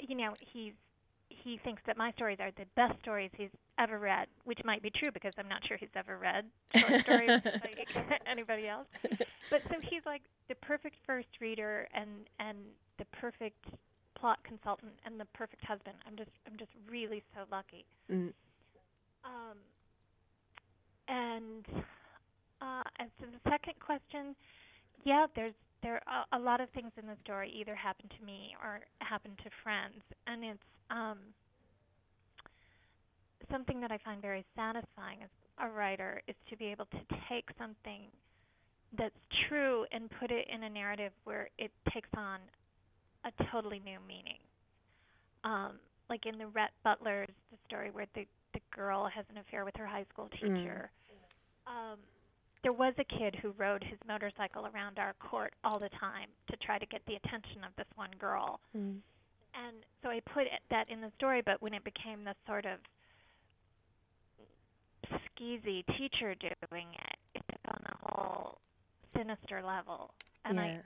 you 0.01 0.17
know, 0.17 0.35
he's 0.53 0.73
he 1.29 1.61
thinks 1.63 1.83
that 1.87 1.97
my 1.97 2.13
stories 2.13 2.39
are 2.41 2.51
the 2.53 2.65
best 2.75 2.99
stories 3.01 3.31
he's 3.37 3.51
ever 3.79 3.99
read, 3.99 4.27
which 4.45 4.59
might 4.65 4.83
be 4.83 4.91
true 4.91 5.13
because 5.13 5.33
I'm 5.39 5.49
not 5.49 5.67
sure 5.67 5.77
he's 5.77 5.89
ever 5.95 6.19
read 6.19 6.45
short 6.75 7.03
stories 7.03 7.29
like 7.45 7.89
anybody 8.31 8.69
else. 8.69 8.87
But 9.51 9.63
so 9.71 9.77
he's 9.81 10.03
like 10.05 10.23
the 10.49 10.55
perfect 10.57 10.97
first 11.07 11.29
reader 11.41 11.89
and 11.95 12.29
and 12.41 12.59
the 12.99 13.05
perfect 13.21 13.65
plot 14.19 14.39
consultant 14.45 14.93
and 15.05 15.19
the 15.19 15.27
perfect 15.35 15.65
husband. 15.65 15.97
I'm 16.07 16.17
just 16.17 16.31
I'm 16.47 16.59
just 16.59 16.73
really 16.91 17.23
so 17.35 17.43
lucky. 17.51 17.85
Mm. 18.11 18.33
Um, 19.25 19.59
and 21.09 21.65
uh, 22.61 22.83
as 22.99 23.09
to 23.21 23.27
the 23.27 23.51
second 23.51 23.75
question, 23.81 24.35
yeah, 25.05 25.27
there's 25.35 25.55
there 25.83 26.01
are 26.07 26.25
a 26.33 26.43
lot 26.43 26.61
of 26.61 26.69
things 26.71 26.91
in 27.01 27.07
the 27.07 27.17
story 27.23 27.53
either 27.55 27.75
happen 27.75 28.09
to 28.19 28.25
me 28.25 28.57
or 28.63 28.81
happen 29.01 29.31
to 29.45 29.51
friends, 29.63 30.03
and 30.27 30.45
it's 30.45 30.69
um, 30.91 31.19
something 33.51 33.81
that 33.81 33.93
I 33.93 33.99
find 33.99 34.21
very 34.21 34.45
satisfying 34.57 35.23
as 35.23 35.31
a 35.61 35.69
writer 35.71 36.21
is 36.27 36.35
to 36.51 36.57
be 36.57 36.67
able 36.67 36.87
to 36.87 37.01
take 37.29 37.49
something 37.59 38.03
that's 38.97 39.15
true 39.49 39.85
and 39.93 40.11
put 40.21 40.31
it 40.31 40.49
in 40.53 40.63
a 40.65 40.71
narrative 40.71 41.13
where 41.25 41.49
it 41.59 41.71
takes 41.93 42.09
on 42.17 42.41
a 43.25 43.45
totally 43.51 43.81
new 43.85 43.99
meaning. 44.07 44.39
Um, 45.45 45.79
like 46.11 46.27
in 46.27 46.39
the 46.39 46.47
Rhett 46.49 46.71
Butlers, 46.85 47.29
the 47.51 47.59
story 47.67 47.91
where 47.91 48.07
the 48.15 48.27
the 48.55 48.61
girl 48.75 49.09
has 49.15 49.25
an 49.31 49.39
affair 49.39 49.65
with 49.65 49.77
her 49.77 49.87
high 49.87 50.07
school 50.13 50.29
teacher. 50.41 50.91
Mm. 51.69 51.71
Um, 51.71 51.99
there 52.63 52.73
was 52.73 52.95
a 52.99 53.05
kid 53.05 53.37
who 53.41 53.53
rode 53.59 53.85
his 53.85 53.99
motorcycle 54.07 54.67
around 54.67 54.99
our 54.99 55.15
court 55.21 55.53
all 55.65 55.79
the 55.79 55.91
time 56.01 56.29
to 56.51 56.57
try 56.57 56.79
to 56.79 56.87
get 56.87 57.03
the 57.07 57.15
attention 57.17 57.63
of 57.65 57.73
this 57.77 57.87
one 57.95 58.11
girl. 58.19 58.61
Mm. 58.77 58.97
And 59.55 59.77
so 60.03 60.09
I 60.09 60.21
put 60.33 60.45
that 60.71 60.89
in 60.91 61.01
the 61.01 61.13
story, 61.17 61.43
but 61.45 61.61
when 61.61 61.75
it 61.75 61.85
became 61.85 62.25
this 62.25 62.37
sort 62.47 62.67
of 62.67 62.79
skeezy 65.13 65.85
teacher 65.97 66.35
doing 66.71 66.89
it, 66.93 67.19
it 67.35 67.43
took 67.51 67.75
on 67.75 67.83
a 67.87 67.97
whole 68.03 68.59
sinister 69.17 69.63
level. 69.63 70.15
And 70.45 70.57
yeah. 70.57 70.63
I 70.63 70.81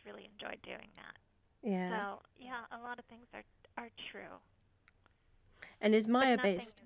just 0.00 0.06
really 0.06 0.28
enjoyed 0.32 0.60
doing 0.62 0.88
that. 0.96 1.68
Yeah. 1.68 1.90
So 1.90 2.22
yeah, 2.38 2.78
a 2.78 2.82
lot 2.82 2.98
of 2.98 3.04
things 3.06 3.26
are 3.34 3.44
are 3.76 3.90
true. 4.10 4.38
And 5.80 5.94
is 5.94 6.08
Maya 6.08 6.38
based? 6.42 6.82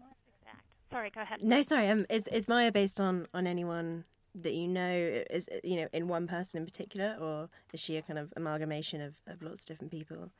Sorry, 0.90 1.10
go 1.10 1.22
ahead. 1.22 1.42
No, 1.42 1.60
sorry. 1.62 1.88
Um, 1.88 2.06
is 2.08 2.28
is 2.28 2.46
Maya 2.46 2.70
based 2.70 3.00
on 3.00 3.26
on 3.34 3.46
anyone 3.46 4.04
that 4.34 4.54
you 4.54 4.68
know? 4.68 5.22
Is 5.30 5.48
you 5.64 5.76
know 5.76 5.88
in 5.92 6.08
one 6.08 6.26
person 6.26 6.60
in 6.60 6.66
particular, 6.66 7.16
or 7.20 7.48
is 7.72 7.80
she 7.80 7.96
a 7.96 8.02
kind 8.02 8.18
of 8.18 8.32
amalgamation 8.36 9.00
of, 9.00 9.14
of 9.26 9.42
lots 9.42 9.62
of 9.62 9.66
different 9.66 9.90
people? 9.90 10.30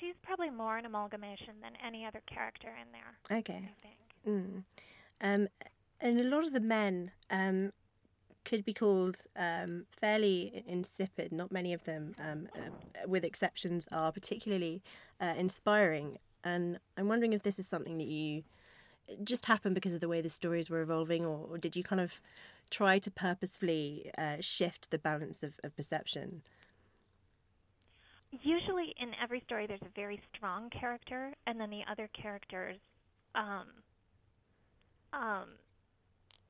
She's 0.00 0.14
probably 0.22 0.50
more 0.50 0.78
an 0.78 0.86
amalgamation 0.86 1.54
than 1.62 1.72
any 1.84 2.06
other 2.06 2.22
character 2.26 2.68
in 2.68 2.92
there. 2.92 3.38
Okay. 3.38 3.68
I 3.68 3.82
think. 3.82 3.96
Mm. 4.26 4.62
Um, 5.20 5.48
and 6.00 6.20
a 6.20 6.24
lot 6.24 6.46
of 6.46 6.52
the 6.52 6.60
men 6.60 7.10
um, 7.30 7.72
could 8.46 8.64
be 8.64 8.72
called 8.72 9.18
um, 9.36 9.84
fairly 9.90 10.64
insipid. 10.66 11.32
Not 11.32 11.52
many 11.52 11.74
of 11.74 11.84
them, 11.84 12.14
um, 12.18 12.48
uh, 12.56 13.06
with 13.06 13.24
exceptions, 13.24 13.86
are 13.92 14.12
particularly 14.12 14.82
uh, 15.20 15.34
inspiring. 15.36 16.18
And 16.44 16.78
I'm 16.96 17.08
wondering 17.08 17.34
if 17.34 17.42
this 17.42 17.58
is 17.58 17.66
something 17.66 17.98
that 17.98 18.06
you 18.06 18.44
just 19.24 19.46
happened 19.46 19.74
because 19.74 19.94
of 19.94 20.00
the 20.00 20.08
way 20.08 20.20
the 20.20 20.30
stories 20.30 20.70
were 20.70 20.80
evolving, 20.80 21.26
or, 21.26 21.46
or 21.50 21.58
did 21.58 21.76
you 21.76 21.82
kind 21.82 22.00
of 22.00 22.20
try 22.70 22.98
to 23.00 23.10
purposefully 23.10 24.10
uh, 24.16 24.36
shift 24.40 24.90
the 24.90 24.98
balance 24.98 25.42
of, 25.42 25.54
of 25.64 25.76
perception? 25.76 26.42
Usually, 28.42 28.94
in 29.00 29.12
every 29.22 29.40
story, 29.46 29.66
there's 29.66 29.82
a 29.82 29.94
very 29.94 30.20
strong 30.34 30.70
character, 30.70 31.34
and 31.46 31.60
then 31.60 31.70
the 31.70 31.82
other 31.90 32.08
characters 32.12 32.76
um, 33.34 33.66
um, 35.12 35.48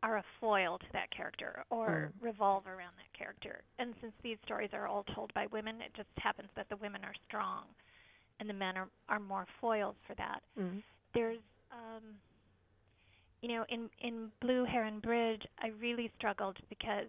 are 0.02 0.18
a 0.18 0.24
foil 0.40 0.78
to 0.78 0.86
that 0.92 1.10
character 1.10 1.64
or 1.70 2.12
mm. 2.12 2.24
revolve 2.24 2.66
around 2.66 2.92
that 2.96 3.18
character. 3.18 3.62
And 3.78 3.94
since 4.00 4.12
these 4.22 4.36
stories 4.44 4.70
are 4.72 4.86
all 4.86 5.04
told 5.14 5.32
by 5.34 5.46
women, 5.52 5.76
it 5.80 5.92
just 5.96 6.08
happens 6.18 6.48
that 6.56 6.68
the 6.68 6.76
women 6.76 7.02
are 7.04 7.14
strong 7.26 7.64
and 8.38 8.48
the 8.48 8.54
men 8.54 8.76
are, 8.76 8.88
are 9.08 9.20
more 9.20 9.46
foils 9.60 9.96
for 10.06 10.14
that. 10.16 10.42
Mm. 10.58 10.82
There's 11.14 11.38
um, 11.72 12.02
you 13.42 13.48
know, 13.48 13.64
in 13.68 13.88
in 14.00 14.30
Blue 14.40 14.64
Heron 14.64 15.00
Bridge, 15.00 15.42
I 15.60 15.68
really 15.80 16.10
struggled 16.18 16.56
because 16.68 17.06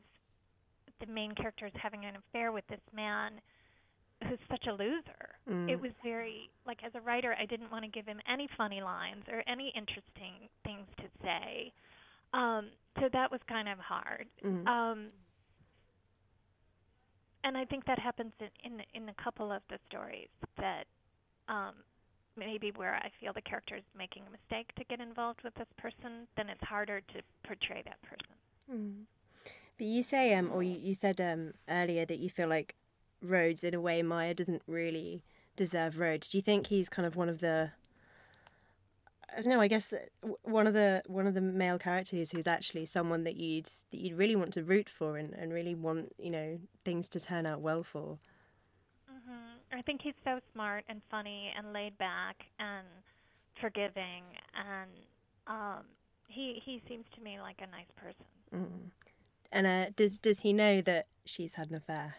the 0.99 1.07
main 1.07 1.33
character 1.33 1.65
is 1.65 1.73
having 1.81 2.05
an 2.05 2.15
affair 2.15 2.51
with 2.51 2.65
this 2.67 2.81
man 2.95 3.33
who's 4.27 4.39
such 4.49 4.65
a 4.67 4.73
loser. 4.73 5.37
Mm. 5.49 5.69
It 5.69 5.79
was 5.79 5.91
very 6.03 6.49
like 6.65 6.79
as 6.85 6.91
a 6.95 7.01
writer, 7.01 7.35
I 7.39 7.45
didn't 7.45 7.71
want 7.71 7.85
to 7.85 7.91
give 7.91 8.05
him 8.05 8.19
any 8.31 8.47
funny 8.57 8.81
lines 8.81 9.23
or 9.31 9.43
any 9.47 9.71
interesting 9.75 10.49
things 10.63 10.87
to 10.97 11.03
say. 11.23 11.71
Um, 12.37 12.67
so 12.99 13.09
that 13.11 13.31
was 13.31 13.41
kind 13.47 13.67
of 13.67 13.79
hard. 13.79 14.27
Mm. 14.45 14.67
Um, 14.67 15.07
and 17.43 17.57
I 17.57 17.65
think 17.65 17.85
that 17.85 17.99
happens 17.99 18.33
in 18.39 18.49
in, 18.63 18.81
in 18.93 19.09
a 19.09 19.23
couple 19.23 19.51
of 19.51 19.61
the 19.69 19.79
stories 19.87 20.29
that 20.57 20.85
um, 21.47 21.73
maybe 22.37 22.71
where 22.75 22.95
I 22.95 23.09
feel 23.19 23.33
the 23.33 23.41
character 23.41 23.75
is 23.75 23.83
making 23.97 24.23
a 24.27 24.31
mistake 24.31 24.73
to 24.75 24.83
get 24.83 24.99
involved 24.99 25.41
with 25.43 25.55
this 25.55 25.67
person, 25.77 26.27
then 26.35 26.49
it's 26.49 26.63
harder 26.63 27.01
to 27.01 27.21
portray 27.43 27.83
that 27.85 28.01
person. 28.03 28.33
Mm. 28.71 29.05
But 29.77 29.87
you 29.87 30.03
say, 30.03 30.33
um, 30.33 30.51
or 30.53 30.63
you, 30.63 30.77
you 30.79 30.93
said 30.93 31.21
um, 31.21 31.53
earlier 31.69 32.05
that 32.05 32.19
you 32.19 32.29
feel 32.29 32.49
like 32.49 32.75
Rhodes, 33.21 33.63
in 33.63 33.73
a 33.73 33.81
way, 33.81 34.01
Maya 34.01 34.33
doesn't 34.33 34.61
really 34.67 35.23
deserve 35.55 35.99
Rhodes. 35.99 36.29
Do 36.29 36.37
you 36.37 36.41
think 36.41 36.67
he's 36.67 36.89
kind 36.89 37.05
of 37.05 37.15
one 37.15 37.29
of 37.29 37.39
the 37.39 37.71
I 39.35 39.41
don't 39.41 39.49
know. 39.49 39.61
I 39.61 39.67
guess 39.67 39.93
uh, 39.93 39.97
one 40.43 40.67
of 40.67 40.73
the 40.73 41.03
one 41.07 41.27
of 41.27 41.33
the 41.33 41.41
male 41.41 41.77
characters 41.77 42.31
who's 42.31 42.47
actually 42.47 42.85
someone 42.85 43.23
that 43.25 43.35
you'd 43.35 43.65
that 43.91 43.99
you'd 43.99 44.17
really 44.17 44.35
want 44.35 44.53
to 44.53 44.63
root 44.63 44.89
for 44.89 45.17
and, 45.17 45.33
and 45.33 45.53
really 45.53 45.75
want 45.75 46.13
you 46.17 46.29
know 46.29 46.59
things 46.85 47.09
to 47.09 47.19
turn 47.19 47.45
out 47.45 47.61
well 47.61 47.83
for. 47.83 48.19
I 49.71 49.81
think 49.81 50.01
he's 50.01 50.13
so 50.23 50.39
smart 50.53 50.85
and 50.87 51.01
funny 51.11 51.51
and 51.57 51.73
laid 51.73 51.97
back 51.97 52.45
and 52.59 52.87
forgiving 53.59 54.23
and 54.53 54.89
um 55.47 55.83
he 56.27 56.61
he 56.63 56.81
seems 56.87 57.05
to 57.15 57.21
me 57.21 57.39
like 57.39 57.57
a 57.59 57.67
nice 57.67 57.91
person. 57.95 58.25
Mm. 58.53 58.91
And 59.51 59.67
uh, 59.67 59.89
does 59.95 60.19
does 60.19 60.41
he 60.41 60.53
know 60.53 60.81
that 60.81 61.07
she's 61.25 61.55
had 61.55 61.69
an 61.69 61.75
affair? 61.75 62.15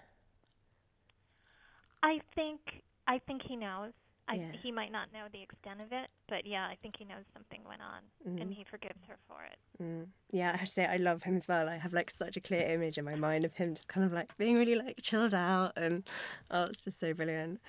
I 2.02 2.20
think 2.34 2.60
I 3.06 3.18
think 3.18 3.42
he 3.42 3.56
knows. 3.56 3.92
I, 4.28 4.34
yeah. 4.34 4.52
He 4.62 4.70
might 4.70 4.92
not 4.92 5.12
know 5.12 5.24
the 5.32 5.42
extent 5.42 5.80
of 5.80 5.90
it, 5.90 6.10
but 6.28 6.46
yeah, 6.46 6.66
I 6.66 6.76
think 6.82 6.96
he 6.98 7.04
knows 7.04 7.24
something 7.32 7.60
went 7.66 7.80
on, 7.80 8.30
mm. 8.30 8.40
and 8.40 8.52
he 8.52 8.64
forgives 8.64 9.00
her 9.08 9.16
for 9.26 9.38
it. 9.44 9.82
Mm. 9.82 10.08
Yeah, 10.30 10.52
I 10.52 10.56
have 10.58 10.68
to 10.68 10.74
say 10.74 10.86
I 10.86 10.98
love 10.98 11.24
him 11.24 11.36
as 11.36 11.48
well. 11.48 11.68
I 11.68 11.76
have 11.76 11.94
like 11.94 12.10
such 12.10 12.36
a 12.36 12.40
clear 12.40 12.60
image 12.60 12.98
in 12.98 13.04
my 13.04 13.14
mind 13.14 13.44
of 13.44 13.54
him 13.54 13.74
just 13.74 13.88
kind 13.88 14.04
of 14.04 14.12
like 14.12 14.36
being 14.36 14.58
really 14.58 14.74
like 14.74 15.00
chilled 15.00 15.34
out, 15.34 15.72
and 15.76 16.04
oh, 16.50 16.64
it's 16.64 16.84
just 16.84 17.00
so 17.00 17.14
brilliant. 17.14 17.60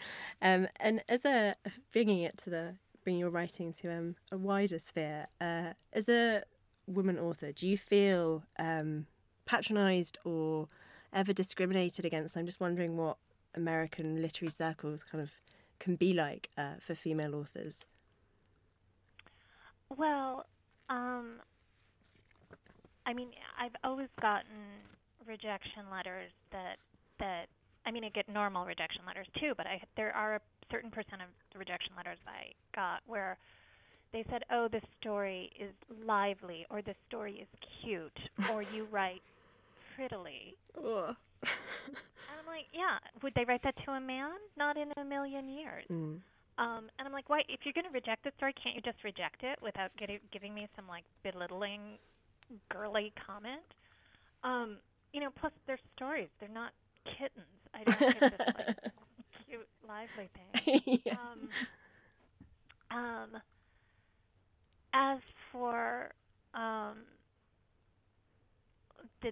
Um, 0.41 0.67
and 0.79 1.01
as 1.07 1.23
a 1.23 1.55
bringing 1.93 2.19
it 2.19 2.37
to 2.39 2.49
the 2.49 2.75
bringing 3.03 3.21
your 3.21 3.29
writing 3.29 3.71
to 3.73 3.91
um, 3.91 4.15
a 4.31 4.37
wider 4.37 4.79
sphere, 4.79 5.27
uh, 5.39 5.73
as 5.93 6.09
a 6.09 6.43
woman 6.87 7.17
author, 7.17 7.53
do 7.53 7.67
you 7.67 7.77
feel 7.77 8.43
um, 8.57 9.05
patronised 9.45 10.17
or 10.25 10.67
ever 11.13 11.31
discriminated 11.31 12.03
against? 12.03 12.35
I'm 12.35 12.45
just 12.45 12.59
wondering 12.59 12.97
what 12.97 13.17
American 13.55 14.21
literary 14.21 14.51
circles 14.51 15.03
kind 15.03 15.21
of 15.21 15.31
can 15.79 15.95
be 15.95 16.13
like 16.13 16.49
uh, 16.57 16.75
for 16.79 16.95
female 16.95 17.35
authors? 17.35 17.85
Well, 19.97 20.45
um, 20.89 21.39
I 23.05 23.13
mean, 23.13 23.29
I've 23.59 23.75
always 23.83 24.09
gotten 24.21 24.85
rejection 25.27 25.83
letters 25.91 26.31
that 26.51 26.77
that 27.19 27.47
I 27.85 27.91
mean, 27.91 28.03
I 28.03 28.09
get 28.09 28.29
normal 28.29 28.65
rejection 28.65 29.01
letters 29.07 29.27
too, 29.39 29.53
but 29.57 29.65
I 29.65 29.81
there 29.95 30.15
are 30.15 30.35
a 30.35 30.41
certain 30.71 30.91
percent 30.91 31.21
of 31.21 31.29
the 31.53 31.59
rejection 31.59 31.93
letters 31.97 32.19
I 32.27 32.51
got 32.75 33.01
where 33.07 33.37
they 34.11 34.23
said, 34.29 34.43
"Oh, 34.51 34.67
this 34.67 34.83
story 34.99 35.51
is 35.59 35.73
lively," 36.05 36.65
or 36.69 36.81
"This 36.81 36.97
story 37.07 37.39
is 37.41 37.47
cute," 37.81 38.19
or 38.51 38.61
"You 38.61 38.87
write 38.91 39.21
prettily." 39.95 40.55
and 40.75 41.15
I'm 41.43 42.45
like, 42.47 42.67
yeah, 42.73 42.97
would 43.21 43.33
they 43.35 43.45
write 43.45 43.61
that 43.63 43.75
to 43.85 43.91
a 43.91 43.99
man? 43.99 44.31
Not 44.57 44.77
in 44.77 44.91
a 44.97 45.03
million 45.03 45.47
years. 45.47 45.85
Mm. 45.91 46.19
Um, 46.57 46.89
and 46.99 47.07
I'm 47.07 47.13
like, 47.13 47.29
why? 47.29 47.43
If 47.47 47.61
you're 47.63 47.73
going 47.73 47.85
to 47.85 47.91
reject 47.91 48.23
the 48.23 48.31
story, 48.37 48.53
can't 48.53 48.75
you 48.75 48.81
just 48.81 49.03
reject 49.03 49.43
it 49.43 49.57
without 49.61 49.95
getting, 49.95 50.19
giving 50.31 50.53
me 50.53 50.67
some 50.75 50.87
like 50.87 51.05
belittling, 51.23 51.97
girly 52.69 53.13
comment? 53.15 53.61
Um, 54.43 54.77
you 55.13 55.21
know, 55.21 55.29
plus 55.39 55.53
they're 55.65 55.79
stories; 55.95 56.27
they're 56.39 56.49
not 56.49 56.73
kittens. 57.05 57.45
I 57.73 57.83
don't 57.83 58.19
get 58.19 58.37
this 58.37 58.47
like 58.57 58.77
cute, 59.47 59.67
lively 59.87 60.29
thing. 60.33 61.01
yeah. 61.05 61.13
Um, 61.13 61.49
um, 62.91 63.41
as 64.93 65.19
for 65.51 66.11
um, 66.53 66.97
the 69.21 69.31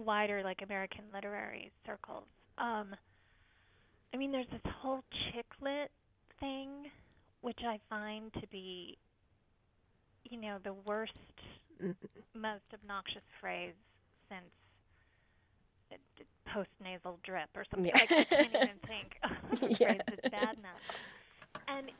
wider 0.00 0.42
like 0.42 0.62
American 0.62 1.04
literary 1.12 1.70
circles. 1.86 2.24
Um, 2.58 2.94
I 4.12 4.16
mean, 4.16 4.32
there's 4.32 4.46
this 4.52 4.60
whole 4.80 5.02
chick 5.32 5.46
lit 5.60 5.90
thing, 6.40 6.68
which 7.40 7.60
I 7.66 7.78
find 7.90 8.32
to 8.34 8.46
be, 8.48 8.96
you 10.24 10.40
know, 10.40 10.58
the 10.62 10.74
worst, 10.86 11.12
mm-hmm. 11.82 12.40
most 12.40 12.62
obnoxious 12.72 13.22
phrase 13.40 13.74
since 14.28 14.44
post 16.52 16.70
nasal 16.82 17.18
drip 17.24 17.48
or 17.56 17.64
something. 17.70 17.90
Yeah. 17.94 18.00
Like 18.00 18.12
I 18.12 18.24
can't 18.24 18.48
even 18.54 18.68
think 18.86 19.16
of 19.22 19.70
yeah. 19.70 19.76
phrase 19.76 20.00
that's 20.06 20.30
bad 20.30 20.56
enough. 20.58 20.82
And 21.68 21.90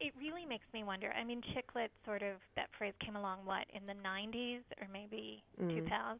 it 0.00 0.12
really 0.20 0.44
makes 0.44 0.66
me 0.74 0.84
wonder. 0.84 1.12
I 1.18 1.24
mean, 1.24 1.42
chick 1.54 1.66
lit 1.74 1.90
sort 2.04 2.22
of 2.22 2.36
that 2.56 2.68
phrase 2.76 2.94
came 3.04 3.16
along 3.16 3.38
what 3.44 3.64
in 3.74 3.86
the 3.86 3.94
90s 3.94 4.60
or 4.80 4.86
maybe 4.92 5.42
mm. 5.60 5.74
2000. 5.74 6.18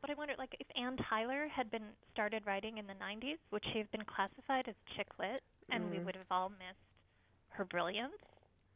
But 0.00 0.10
I 0.10 0.14
wonder, 0.14 0.34
like, 0.38 0.56
if 0.60 0.66
Anne 0.76 0.96
Tyler 1.08 1.48
had 1.48 1.70
been 1.70 1.82
started 2.12 2.42
writing 2.46 2.78
in 2.78 2.86
the 2.86 2.94
90s, 2.94 3.38
would 3.50 3.62
she 3.72 3.78
have 3.78 3.90
been 3.90 4.04
classified 4.04 4.68
as 4.68 4.74
chick 4.96 5.08
lit, 5.18 5.42
and 5.70 5.84
mm. 5.84 5.90
we 5.90 5.98
would 5.98 6.14
have 6.14 6.30
all 6.30 6.50
missed 6.50 6.78
her 7.50 7.64
brilliance? 7.64 8.12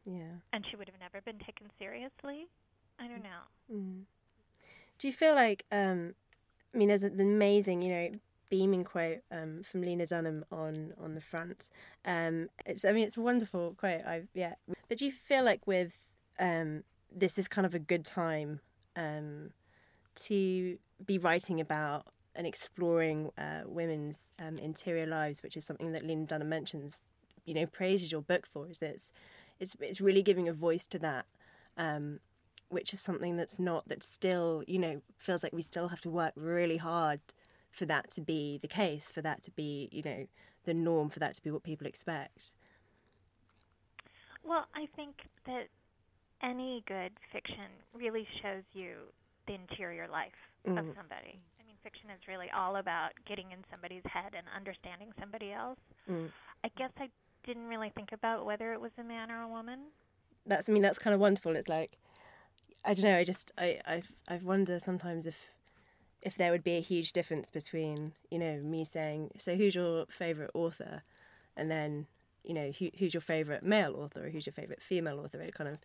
Yeah. 0.05 0.43
And 0.53 0.65
she 0.69 0.77
would 0.77 0.89
have 0.89 0.99
never 0.99 1.21
been 1.21 1.39
taken 1.39 1.71
seriously. 1.79 2.49
I 2.99 3.07
don't 3.07 3.23
know. 3.23 3.73
Mm. 3.73 4.03
Do 4.99 5.07
you 5.07 5.13
feel 5.13 5.35
like, 5.35 5.65
um, 5.71 6.15
I 6.75 6.79
mean, 6.79 6.89
there's 6.89 7.05
an 7.05 7.21
amazing, 7.21 7.83
you 7.83 7.93
know, 7.93 8.11
beaming 8.53 8.85
quote 8.85 9.21
um, 9.31 9.63
from 9.63 9.81
Lena 9.81 10.07
Dunham 10.07 10.45
on 10.53 10.93
on 11.03 11.15
the 11.15 11.23
front. 11.23 11.71
Um, 12.05 12.51
it's, 12.67 12.85
I 12.85 12.93
mean, 12.93 13.07
it's 13.07 13.17
a 13.17 13.23
wonderful 13.23 13.75
quote. 13.79 14.03
I 14.03 14.25
yeah, 14.35 14.55
but 14.89 14.99
do 14.99 15.07
you 15.07 15.13
feel 15.13 15.43
like 15.43 15.67
with 15.67 16.11
um, 16.39 16.85
this 17.11 17.39
is 17.39 17.49
kind 17.49 17.65
of 17.65 17.75
a 17.75 17.79
good 17.79 18.05
time 18.05 18.61
um, 18.95 19.53
to 20.15 20.79
be 21.05 21.19
writing 21.19 21.61
about 21.61 22.07
and 22.35 22.47
exploring 22.47 23.31
uh, 23.37 23.63
women's 23.67 24.31
um, 24.39 24.59
interior 24.59 25.07
lives, 25.07 25.43
which 25.43 25.57
is 25.57 25.65
something 25.65 25.93
that 25.93 26.05
Lena 26.07 26.27
Dunham 26.27 26.49
mentions. 26.49 27.03
You 27.45 27.55
know, 27.55 27.67
praises 27.67 28.13
your 28.13 28.23
book 28.23 28.47
for 28.47 28.71
is 28.71 28.81
it's 28.81 29.11
it's, 29.59 29.77
it's 29.81 30.01
really 30.01 30.23
giving 30.23 30.49
a 30.49 30.53
voice 30.53 30.87
to 30.89 30.99
that. 31.01 31.27
Um, 31.77 32.21
which 32.73 32.95
is 32.95 33.01
something 33.01 33.37
that's 33.37 33.59
not 33.59 33.87
that 33.89 34.03
still 34.03 34.65
you 34.67 34.79
know 34.79 35.03
feels 35.19 35.43
like 35.43 35.53
we 35.53 35.63
still 35.63 35.89
have 35.89 36.01
to 36.01 36.11
work 36.11 36.33
really 36.37 36.79
hard 36.79 37.21
for 37.71 37.87
that 37.87 38.11
to 38.11 38.21
be 38.21 38.59
the 38.63 38.69
case 38.69 39.13
for 39.13 39.21
that 39.21 39.43
to 39.43 39.51
be 39.51 39.89
you 39.93 40.03
know 40.03 40.27
the 40.65 40.75
norm 40.75 41.11
for 41.11 41.19
that 41.19 41.35
to 41.35 41.43
be 41.43 41.51
what 41.51 41.63
people 41.63 41.87
expect 41.87 42.55
well 44.43 44.67
i 44.75 44.87
think 44.97 45.29
that 45.47 45.69
any 46.43 46.83
good 46.89 47.13
fiction 47.31 47.69
really 47.95 48.27
shows 48.43 48.65
you 48.73 48.95
the 49.47 49.55
interior 49.55 50.09
life 50.11 50.33
mm. 50.67 50.79
of 50.79 50.85
somebody 50.97 51.41
i 51.61 51.63
mean 51.67 51.77
fiction 51.83 52.11
is 52.11 52.21
really 52.29 52.51
all 52.57 52.77
about 52.77 53.11
getting 53.27 53.51
in 53.53 53.59
somebody's 53.71 54.05
head 54.05 54.33
and 54.37 54.47
understanding 54.55 55.11
somebody 55.19 55.53
else 55.53 55.79
mm. 56.11 56.29
i 56.65 56.71
guess 56.77 56.93
i 56.99 57.09
didn't 57.45 57.67
really 57.67 57.91
think 57.95 58.13
about 58.13 58.47
whether 58.47 58.73
it 58.73 58.81
was 58.81 58.93
a 58.99 59.05
man 59.05 59.31
or 59.31 59.43
a 59.43 59.49
woman 59.49 59.81
that's 60.47 60.69
i 60.69 60.73
mean 60.73 60.83
that's 60.83 60.99
kind 60.99 61.15
of 61.15 61.21
wonderful 61.21 61.57
it's 61.57 61.69
like 61.69 61.99
I 62.85 62.95
don't 62.95 63.05
know. 63.05 63.17
I 63.17 63.25
just 63.25 63.53
I 63.57 63.81
I've 63.87 64.13
I've 64.29 64.45
wonder 64.45 64.79
sometimes 64.81 65.27
if 65.27 65.49
if 66.21 66.37
there 66.37 66.51
would 66.51 66.65
be 66.65 66.77
a 66.77 66.81
huge 66.81 67.13
difference 67.13 67.51
between 67.51 68.13
you 68.31 68.39
know 68.39 68.59
me 68.59 68.85
saying 68.85 69.33
so 69.39 69.57
who's 69.57 69.75
your 69.75 70.07
favorite 70.07 70.51
author, 70.55 71.03
and 71.57 71.71
then 71.71 72.07
you 72.45 72.55
know 72.55 72.73
who, 72.77 72.91
who's 72.99 73.15
your 73.15 73.21
favorite 73.21 73.63
male 73.63 73.95
author 73.97 74.27
or 74.27 74.31
who's 74.31 74.47
your 74.47 74.53
favorite 74.53 74.83
female 74.83 75.21
author. 75.21 75.41
It 75.41 75.55
kind 75.55 75.71
of 75.71 75.79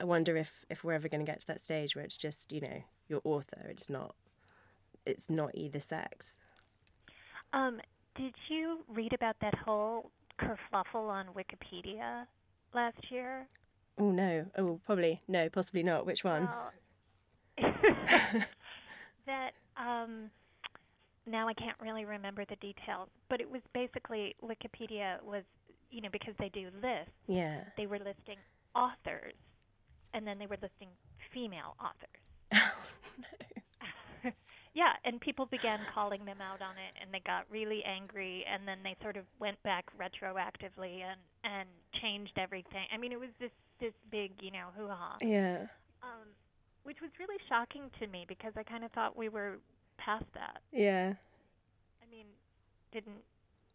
I 0.00 0.04
wonder 0.04 0.36
if 0.36 0.64
if 0.70 0.82
we're 0.82 0.94
ever 0.94 1.08
going 1.08 1.24
to 1.24 1.30
get 1.30 1.40
to 1.42 1.46
that 1.48 1.62
stage 1.62 1.94
where 1.94 2.04
it's 2.04 2.16
just 2.16 2.50
you 2.50 2.60
know 2.60 2.82
your 3.08 3.20
author. 3.24 3.66
It's 3.68 3.90
not 3.90 4.14
it's 5.04 5.28
not 5.28 5.50
either 5.54 5.80
sex. 5.80 6.38
Um, 7.52 7.80
did 8.14 8.34
you 8.48 8.80
read 8.88 9.12
about 9.12 9.36
that 9.40 9.54
whole 9.54 10.10
kerfluffle 10.40 11.08
on 11.08 11.26
Wikipedia 11.36 12.26
last 12.74 13.10
year? 13.10 13.46
Oh 13.98 14.10
no. 14.10 14.46
Oh, 14.56 14.80
probably 14.86 15.20
no. 15.28 15.48
Possibly 15.48 15.82
not. 15.82 16.06
Which 16.06 16.24
one? 16.24 16.48
Well, 17.58 17.72
that 19.26 19.50
um, 19.76 20.30
now 21.26 21.46
I 21.48 21.54
can't 21.54 21.76
really 21.80 22.04
remember 22.04 22.44
the 22.48 22.56
details, 22.56 23.08
but 23.28 23.40
it 23.40 23.50
was 23.50 23.60
basically 23.74 24.34
Wikipedia 24.42 25.22
was 25.22 25.44
you 25.90 26.00
know 26.00 26.08
because 26.10 26.34
they 26.38 26.48
do 26.48 26.68
lists. 26.82 27.12
Yeah. 27.26 27.64
They 27.76 27.86
were 27.86 27.98
listing 27.98 28.38
authors, 28.74 29.34
and 30.14 30.26
then 30.26 30.38
they 30.38 30.46
were 30.46 30.58
listing 30.60 30.88
female 31.32 31.76
authors. 31.80 32.20
Oh 34.24 34.30
yeah, 34.74 34.92
and 35.04 35.20
people 35.20 35.46
began 35.46 35.80
calling 35.94 36.24
them 36.24 36.40
out 36.40 36.60
on 36.60 36.76
it, 36.76 37.00
and 37.00 37.12
they 37.12 37.20
got 37.20 37.44
really 37.50 37.82
angry, 37.84 38.44
and 38.52 38.68
then 38.68 38.78
they 38.84 38.96
sort 39.02 39.16
of 39.16 39.24
went 39.38 39.60
back 39.62 39.86
retroactively 39.98 41.02
and 41.02 41.20
and 41.44 41.68
changed 42.00 42.32
everything. 42.36 42.86
I 42.92 42.98
mean, 42.98 43.12
it 43.12 43.20
was 43.20 43.30
this 43.40 43.50
this 43.80 43.92
big, 44.10 44.32
you 44.40 44.50
know, 44.50 44.68
hoo 44.76 44.88
ha. 44.88 45.16
Yeah. 45.20 45.66
Um, 46.02 46.28
which 46.82 47.00
was 47.00 47.10
really 47.18 47.38
shocking 47.48 47.90
to 47.98 48.06
me 48.06 48.24
because 48.28 48.52
I 48.56 48.62
kind 48.62 48.84
of 48.84 48.92
thought 48.92 49.16
we 49.16 49.28
were 49.28 49.58
past 49.98 50.24
that. 50.34 50.60
Yeah. 50.72 51.14
I 52.02 52.10
mean, 52.10 52.26
didn't 52.92 53.22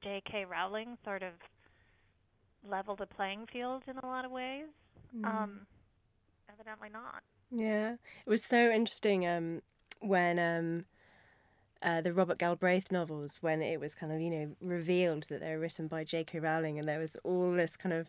J.K. 0.03 0.45
Rowling 0.45 0.97
sort 1.03 1.23
of 1.23 1.33
level 2.67 2.95
the 2.95 3.05
playing 3.05 3.47
field 3.51 3.83
in 3.87 3.97
a 3.97 4.05
lot 4.05 4.25
of 4.25 4.31
ways? 4.31 4.65
Mm. 5.15 5.25
Um, 5.25 5.59
evidently 6.55 6.89
not. 6.89 7.21
Yeah, 7.51 7.93
it 8.25 8.29
was 8.29 8.43
so 8.43 8.71
interesting 8.71 9.27
um, 9.27 9.61
when 9.99 10.39
um, 10.39 10.85
uh, 11.81 12.01
the 12.01 12.13
Robert 12.13 12.37
Galbraith 12.37 12.91
novels, 12.91 13.37
when 13.41 13.61
it 13.61 13.79
was 13.79 13.95
kind 13.95 14.11
of 14.11 14.21
you 14.21 14.29
know 14.29 14.55
revealed 14.61 15.23
that 15.29 15.41
they 15.41 15.51
were 15.51 15.59
written 15.59 15.87
by 15.87 16.03
J.K. 16.03 16.39
Rowling, 16.39 16.79
and 16.79 16.87
there 16.87 16.99
was 16.99 17.15
all 17.23 17.51
this 17.51 17.75
kind 17.75 17.93
of 17.93 18.07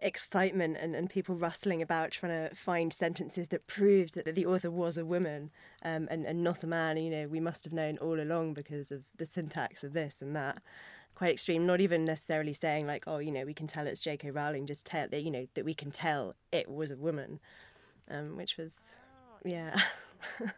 excitement 0.00 0.76
and, 0.78 0.94
and 0.94 1.08
people 1.08 1.34
rustling 1.34 1.80
about 1.80 2.10
trying 2.10 2.48
to 2.48 2.54
find 2.54 2.92
sentences 2.92 3.48
that 3.48 3.66
proved 3.66 4.14
that 4.14 4.34
the 4.34 4.44
author 4.44 4.70
was 4.70 4.98
a 4.98 5.04
woman 5.04 5.50
um, 5.82 6.08
and, 6.10 6.26
and 6.26 6.42
not 6.42 6.62
a 6.62 6.66
man. 6.66 6.96
You 6.96 7.10
know, 7.10 7.28
we 7.28 7.40
must 7.40 7.64
have 7.64 7.72
known 7.72 7.96
all 7.98 8.20
along 8.20 8.54
because 8.54 8.90
of 8.90 9.04
the 9.16 9.26
syntax 9.26 9.84
of 9.84 9.92
this 9.92 10.16
and 10.20 10.34
that. 10.36 10.60
Quite 11.14 11.34
extreme, 11.34 11.64
not 11.64 11.80
even 11.80 12.04
necessarily 12.04 12.52
saying 12.52 12.88
like, 12.88 13.04
oh, 13.06 13.18
you 13.18 13.30
know, 13.30 13.44
we 13.44 13.54
can 13.54 13.68
tell 13.68 13.86
it's 13.86 14.00
J.K. 14.00 14.32
Rowling, 14.32 14.66
just 14.66 14.84
tell 14.84 15.06
that, 15.08 15.22
you 15.22 15.30
know, 15.30 15.46
that 15.54 15.64
we 15.64 15.72
can 15.72 15.92
tell 15.92 16.34
it 16.50 16.68
was 16.68 16.90
a 16.90 16.96
woman, 16.96 17.38
um, 18.10 18.36
which 18.36 18.56
was, 18.56 18.80
oh, 19.32 19.48
yeah, 19.48 19.80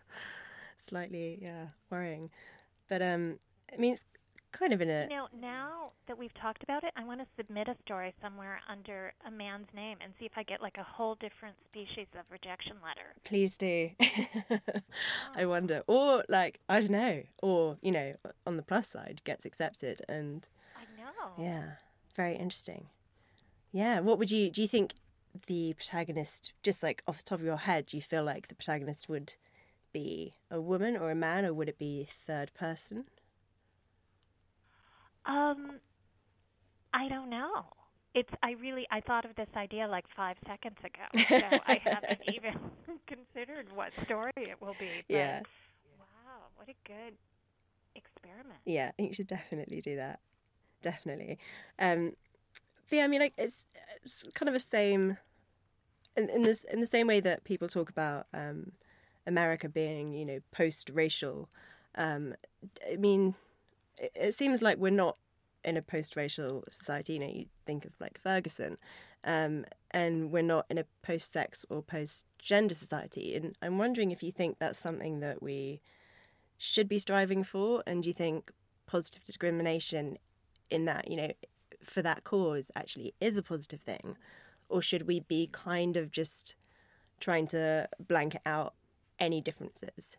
slightly, 0.78 1.38
yeah, 1.40 1.66
worrying. 1.90 2.30
But 2.88 3.02
um, 3.02 3.38
I 3.72 3.76
mean, 3.76 3.94
it's 3.94 4.04
kind 4.52 4.72
of 4.72 4.80
in 4.80 4.90
a. 4.90 5.02
You 5.02 5.16
know, 5.16 5.28
now 5.38 5.90
that 6.06 6.18
we've 6.18 6.34
talked 6.34 6.62
about 6.62 6.84
it, 6.84 6.92
I 6.96 7.04
want 7.04 7.20
to 7.20 7.26
submit 7.36 7.68
a 7.68 7.76
story 7.84 8.14
somewhere 8.22 8.60
under 8.68 9.12
a 9.26 9.30
man's 9.30 9.66
name 9.74 9.98
and 10.02 10.12
see 10.18 10.26
if 10.26 10.32
I 10.36 10.42
get 10.42 10.62
like 10.62 10.76
a 10.78 10.82
whole 10.82 11.16
different 11.16 11.56
species 11.68 12.06
of 12.18 12.24
rejection 12.30 12.76
letter. 12.84 13.14
Please 13.24 13.58
do. 13.58 13.90
I 14.00 15.42
oh. 15.42 15.48
wonder, 15.48 15.82
or 15.86 16.24
like 16.28 16.60
I 16.68 16.80
don't 16.80 16.90
know, 16.90 17.22
or 17.42 17.78
you 17.82 17.92
know, 17.92 18.14
on 18.46 18.56
the 18.56 18.62
plus 18.62 18.88
side, 18.88 19.22
gets 19.24 19.44
accepted 19.44 20.02
and. 20.08 20.48
I 20.76 21.00
know. 21.00 21.42
Yeah, 21.42 21.72
very 22.14 22.36
interesting. 22.36 22.86
Yeah, 23.72 24.00
what 24.00 24.18
would 24.18 24.30
you 24.30 24.50
do? 24.50 24.62
You 24.62 24.68
think 24.68 24.94
the 25.42 25.74
protagonist, 25.74 26.52
just 26.62 26.82
like 26.82 27.02
off 27.06 27.18
the 27.18 27.24
top 27.24 27.38
of 27.40 27.44
your 27.44 27.56
head, 27.58 27.86
do 27.86 27.96
you 27.96 28.02
feel 28.02 28.24
like 28.24 28.48
the 28.48 28.54
protagonist 28.54 29.08
would 29.08 29.34
be 29.92 30.36
a 30.50 30.60
woman 30.60 30.96
or 30.96 31.10
a 31.10 31.14
man, 31.14 31.44
or 31.44 31.54
would 31.54 31.68
it 31.68 31.78
be 31.78 32.08
third 32.26 32.52
person? 32.54 33.06
Um, 35.24 35.80
I 36.94 37.08
don't 37.08 37.30
know. 37.30 37.66
It's 38.14 38.32
I 38.42 38.52
really 38.52 38.86
I 38.90 39.00
thought 39.00 39.24
of 39.24 39.34
this 39.36 39.48
idea 39.56 39.86
like 39.86 40.04
five 40.16 40.36
seconds 40.46 40.78
ago. 40.84 41.20
So 41.38 41.46
I 41.66 41.80
haven't 41.84 42.20
even 42.34 42.54
considered 43.06 43.66
what 43.74 43.92
story 44.04 44.32
it 44.36 44.60
will 44.60 44.76
be. 44.78 45.04
yeah. 45.08 45.40
Wow, 45.98 46.48
what 46.56 46.68
a 46.68 46.74
good 46.86 47.14
experiment. 47.94 48.60
Yeah, 48.64 48.88
I 48.88 48.92
think 48.92 49.10
you 49.10 49.14
should 49.14 49.26
definitely 49.26 49.80
do 49.80 49.96
that. 49.96 50.20
Definitely. 50.82 51.38
Um, 51.78 52.12
but 52.88 52.96
yeah, 52.96 53.04
I 53.04 53.08
mean, 53.08 53.20
like 53.20 53.34
it's, 53.36 53.64
it's 54.04 54.24
kind 54.34 54.48
of 54.48 54.54
the 54.54 54.60
same. 54.60 55.18
In, 56.16 56.28
in 56.30 56.42
this 56.42 56.64
in 56.64 56.80
the 56.80 56.86
same 56.86 57.06
way 57.06 57.20
that 57.20 57.44
people 57.44 57.68
talk 57.68 57.90
about 57.90 58.26
um, 58.32 58.72
America 59.26 59.68
being, 59.68 60.12
you 60.12 60.24
know, 60.24 60.40
post-racial. 60.50 61.48
Um, 61.94 62.34
I 62.90 62.96
mean, 62.96 63.34
it 63.98 64.34
seems 64.34 64.62
like 64.62 64.78
we're 64.78 64.90
not 64.90 65.16
in 65.64 65.76
a 65.76 65.82
post-racial 65.82 66.64
society. 66.70 67.14
You 67.14 67.18
know, 67.18 67.26
you 67.26 67.46
think 67.66 67.84
of 67.84 67.92
like 68.00 68.20
Ferguson, 68.20 68.78
um, 69.24 69.64
and 69.90 70.30
we're 70.30 70.42
not 70.42 70.66
in 70.70 70.78
a 70.78 70.84
post-sex 71.02 71.66
or 71.68 71.82
post-gender 71.82 72.74
society. 72.74 73.34
And 73.34 73.56
I'm 73.60 73.78
wondering 73.78 74.10
if 74.10 74.22
you 74.22 74.32
think 74.32 74.58
that's 74.58 74.78
something 74.78 75.20
that 75.20 75.42
we 75.42 75.80
should 76.58 76.88
be 76.88 76.98
striving 76.98 77.44
for, 77.44 77.82
and 77.86 78.02
do 78.02 78.08
you 78.08 78.14
think 78.14 78.50
positive 78.86 79.24
discrimination 79.24 80.18
in 80.70 80.84
that, 80.86 81.10
you 81.10 81.16
know, 81.16 81.32
for 81.82 82.02
that 82.02 82.24
cause 82.24 82.70
actually 82.74 83.14
is 83.20 83.36
a 83.36 83.42
positive 83.42 83.80
thing, 83.80 84.16
or 84.68 84.82
should 84.82 85.06
we 85.06 85.20
be 85.20 85.48
kind 85.52 85.96
of 85.96 86.10
just 86.10 86.54
trying 87.20 87.46
to 87.48 87.88
blanket 87.98 88.42
out 88.44 88.74
any 89.18 89.40
differences? 89.40 90.16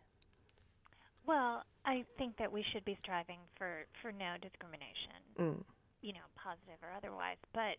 Well, 1.26 1.62
I 1.84 2.04
think 2.16 2.36
that 2.38 2.50
we 2.50 2.64
should 2.72 2.84
be 2.84 2.98
striving 3.02 3.38
for 3.56 3.84
for 4.00 4.12
no 4.12 4.34
discrimination, 4.40 5.20
mm. 5.38 5.62
you 6.02 6.12
know, 6.12 6.26
positive 6.34 6.78
or 6.82 6.88
otherwise. 6.96 7.36
But 7.52 7.76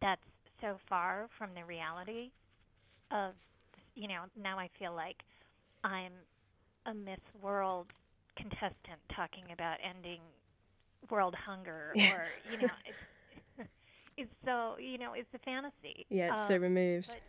that's 0.00 0.22
so 0.60 0.78
far 0.88 1.28
from 1.36 1.50
the 1.54 1.64
reality 1.64 2.30
of, 3.10 3.34
you 3.94 4.08
know, 4.08 4.22
now 4.40 4.58
I 4.58 4.68
feel 4.78 4.94
like 4.94 5.22
I'm 5.84 6.12
a 6.86 6.94
Miss 6.94 7.20
World 7.42 7.86
contestant 8.36 9.00
talking 9.14 9.44
about 9.52 9.78
ending 9.82 10.20
world 11.10 11.34
hunger, 11.34 11.92
or 11.96 12.26
you 12.50 12.58
know, 12.58 12.72
it's, 12.86 12.96
it's 14.20 14.34
so 14.44 14.76
you 14.78 14.98
know, 14.98 15.12
it's 15.14 15.32
a 15.34 15.38
fantasy. 15.38 16.06
Yeah, 16.08 16.32
it's 16.32 16.42
um, 16.42 16.48
so 16.48 16.56
removed. 16.56 17.08
But, 17.08 17.20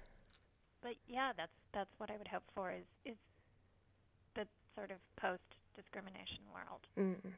but 0.82 0.96
yeah, 1.08 1.32
that's 1.36 1.52
that's 1.74 1.90
what 1.98 2.10
I 2.12 2.18
would 2.18 2.28
hope 2.28 2.44
for 2.54 2.72
is 2.72 2.86
is 3.06 3.18
the 4.36 4.46
sort 4.76 4.92
of 4.92 4.98
post 5.16 5.42
discrimination 5.76 6.44
world. 6.54 6.88
Mm. 6.98 7.32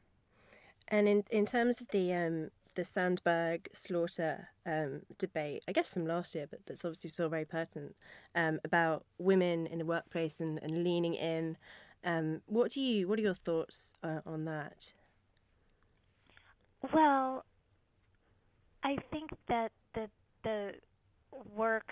And 0.89 1.07
in 1.07 1.23
in 1.31 1.45
terms 1.45 1.81
of 1.81 1.87
the 1.89 2.13
um, 2.13 2.51
the 2.75 2.83
Sandberg 2.83 3.69
Slaughter 3.73 4.49
um, 4.65 5.03
debate, 5.17 5.63
I 5.67 5.71
guess 5.71 5.93
from 5.93 6.05
last 6.05 6.35
year, 6.35 6.47
but 6.49 6.65
that's 6.65 6.83
obviously 6.83 7.09
still 7.11 7.29
very 7.29 7.45
pertinent, 7.45 7.95
um, 8.35 8.59
about 8.63 9.05
women 9.17 9.67
in 9.67 9.77
the 9.77 9.85
workplace 9.85 10.39
and, 10.39 10.59
and 10.61 10.83
leaning 10.83 11.13
in. 11.13 11.57
Um, 12.03 12.41
what 12.47 12.71
do 12.71 12.81
you? 12.81 13.07
What 13.07 13.19
are 13.19 13.21
your 13.21 13.33
thoughts 13.33 13.93
uh, 14.03 14.21
on 14.25 14.45
that? 14.45 14.93
Well, 16.91 17.45
I 18.83 18.97
think 19.11 19.29
that 19.47 19.71
the 19.95 20.07
the 20.43 20.71
work 21.55 21.91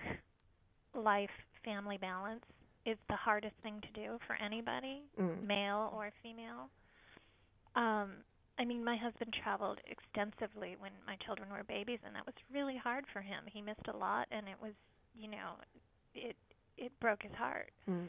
life 0.93 1.29
family 1.63 1.97
balance 1.97 2.43
is 2.85 2.97
the 3.09 3.15
hardest 3.15 3.55
thing 3.63 3.81
to 3.81 4.01
do 4.01 4.17
for 4.27 4.35
anybody, 4.43 5.03
mm. 5.19 5.45
male 5.45 5.91
or 5.95 6.11
female. 6.23 6.69
Um, 7.75 8.11
I 8.59 8.65
mean, 8.65 8.83
my 8.83 8.97
husband 8.97 9.33
traveled 9.41 9.79
extensively 9.87 10.75
when 10.79 10.91
my 11.07 11.15
children 11.25 11.49
were 11.49 11.63
babies, 11.63 11.99
and 12.05 12.15
that 12.15 12.25
was 12.25 12.35
really 12.53 12.77
hard 12.77 13.05
for 13.13 13.21
him. 13.21 13.43
He 13.51 13.61
missed 13.61 13.87
a 13.93 13.95
lot, 13.95 14.27
and 14.31 14.47
it 14.47 14.57
was, 14.61 14.73
you 15.15 15.29
know, 15.29 15.55
it 16.13 16.35
it 16.77 16.91
broke 16.99 17.23
his 17.23 17.31
heart. 17.33 17.71
Mm. 17.89 18.07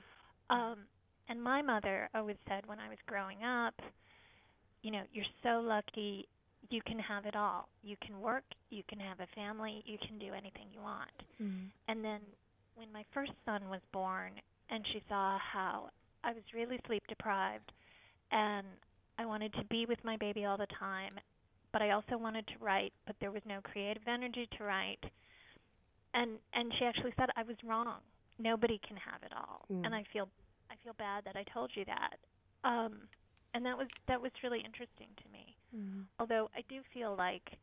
Um, 0.50 0.78
and 1.28 1.42
my 1.42 1.62
mother 1.62 2.08
always 2.14 2.36
said 2.48 2.66
when 2.66 2.80
I 2.80 2.88
was 2.88 2.98
growing 3.06 3.44
up, 3.44 3.74
you 4.82 4.90
know, 4.90 5.02
you're 5.12 5.24
so 5.42 5.60
lucky 5.60 6.28
you 6.72 6.80
can 6.86 6.98
have 6.98 7.26
it 7.26 7.36
all. 7.36 7.68
You 7.82 7.96
can 8.04 8.20
work, 8.20 8.44
you 8.70 8.82
can 8.88 8.98
have 8.98 9.20
a 9.20 9.26
family, 9.34 9.82
you 9.86 9.98
can 10.06 10.18
do 10.18 10.32
anything 10.32 10.66
you 10.72 10.80
want. 10.80 11.10
Mm. 11.40 11.68
And 11.88 12.04
then 12.04 12.20
when 12.74 12.92
my 12.92 13.04
first 13.12 13.32
son 13.44 13.68
was 13.68 13.80
born 13.92 14.32
and 14.70 14.84
she 14.92 15.02
saw 15.08 15.38
how 15.38 15.90
I 16.24 16.32
was 16.32 16.42
really 16.54 16.80
sleep 16.86 17.02
deprived 17.08 17.72
and 18.30 18.66
I 19.18 19.26
wanted 19.26 19.52
to 19.54 19.64
be 19.64 19.86
with 19.86 19.98
my 20.04 20.16
baby 20.16 20.44
all 20.44 20.56
the 20.56 20.66
time, 20.78 21.12
but 21.72 21.82
I 21.82 21.90
also 21.90 22.16
wanted 22.16 22.46
to 22.48 22.54
write, 22.60 22.92
but 23.06 23.16
there 23.20 23.30
was 23.30 23.42
no 23.46 23.60
creative 23.62 24.02
energy 24.06 24.48
to 24.56 24.64
write. 24.64 25.04
And 26.14 26.32
and 26.52 26.72
she 26.78 26.84
actually 26.84 27.12
said 27.18 27.28
I 27.36 27.42
was 27.42 27.56
wrong. 27.64 28.00
Nobody 28.38 28.80
can 28.86 28.96
have 28.96 29.22
it 29.22 29.32
all. 29.34 29.64
Mm. 29.72 29.86
And 29.86 29.94
I 29.94 30.04
feel 30.12 30.28
I 30.70 30.74
feel 30.84 30.94
bad 30.98 31.24
that 31.24 31.36
I 31.36 31.44
told 31.52 31.70
you 31.74 31.84
that. 31.86 32.16
Um 32.64 33.08
and 33.54 33.64
that 33.66 33.76
was 33.76 33.88
that 34.08 34.20
was 34.20 34.32
really 34.42 34.60
interesting 34.60 35.08
to 35.16 35.24
me. 35.31 35.31
Mm. 35.76 36.04
Although 36.18 36.50
I 36.56 36.62
do 36.68 36.80
feel 36.92 37.14
like 37.16 37.58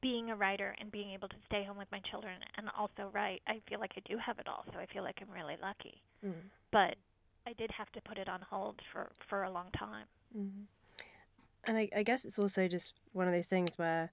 being 0.00 0.30
a 0.30 0.36
writer 0.36 0.74
and 0.80 0.90
being 0.90 1.10
able 1.10 1.28
to 1.28 1.36
stay 1.46 1.64
home 1.64 1.76
with 1.76 1.88
my 1.92 2.00
children 2.10 2.34
and 2.56 2.68
also 2.78 3.10
write, 3.12 3.42
I 3.46 3.60
feel 3.68 3.80
like 3.80 3.92
I 3.96 4.00
do 4.08 4.16
have 4.18 4.38
it 4.38 4.48
all. 4.48 4.64
So 4.72 4.78
I 4.78 4.86
feel 4.86 5.02
like 5.02 5.18
I'm 5.20 5.32
really 5.32 5.56
lucky. 5.60 6.00
Mm. 6.24 6.32
But 6.70 6.96
I 7.46 7.52
did 7.54 7.70
have 7.72 7.90
to 7.92 8.00
put 8.00 8.18
it 8.18 8.28
on 8.28 8.40
hold 8.48 8.80
for 8.92 9.10
for 9.28 9.42
a 9.44 9.50
long 9.50 9.66
time. 9.76 10.06
Mm. 10.36 10.64
And 11.64 11.78
I, 11.78 11.88
I 11.94 12.02
guess 12.02 12.24
it's 12.24 12.38
also 12.38 12.68
just 12.68 12.94
one 13.12 13.26
of 13.26 13.32
those 13.32 13.46
things 13.46 13.70
where 13.76 14.10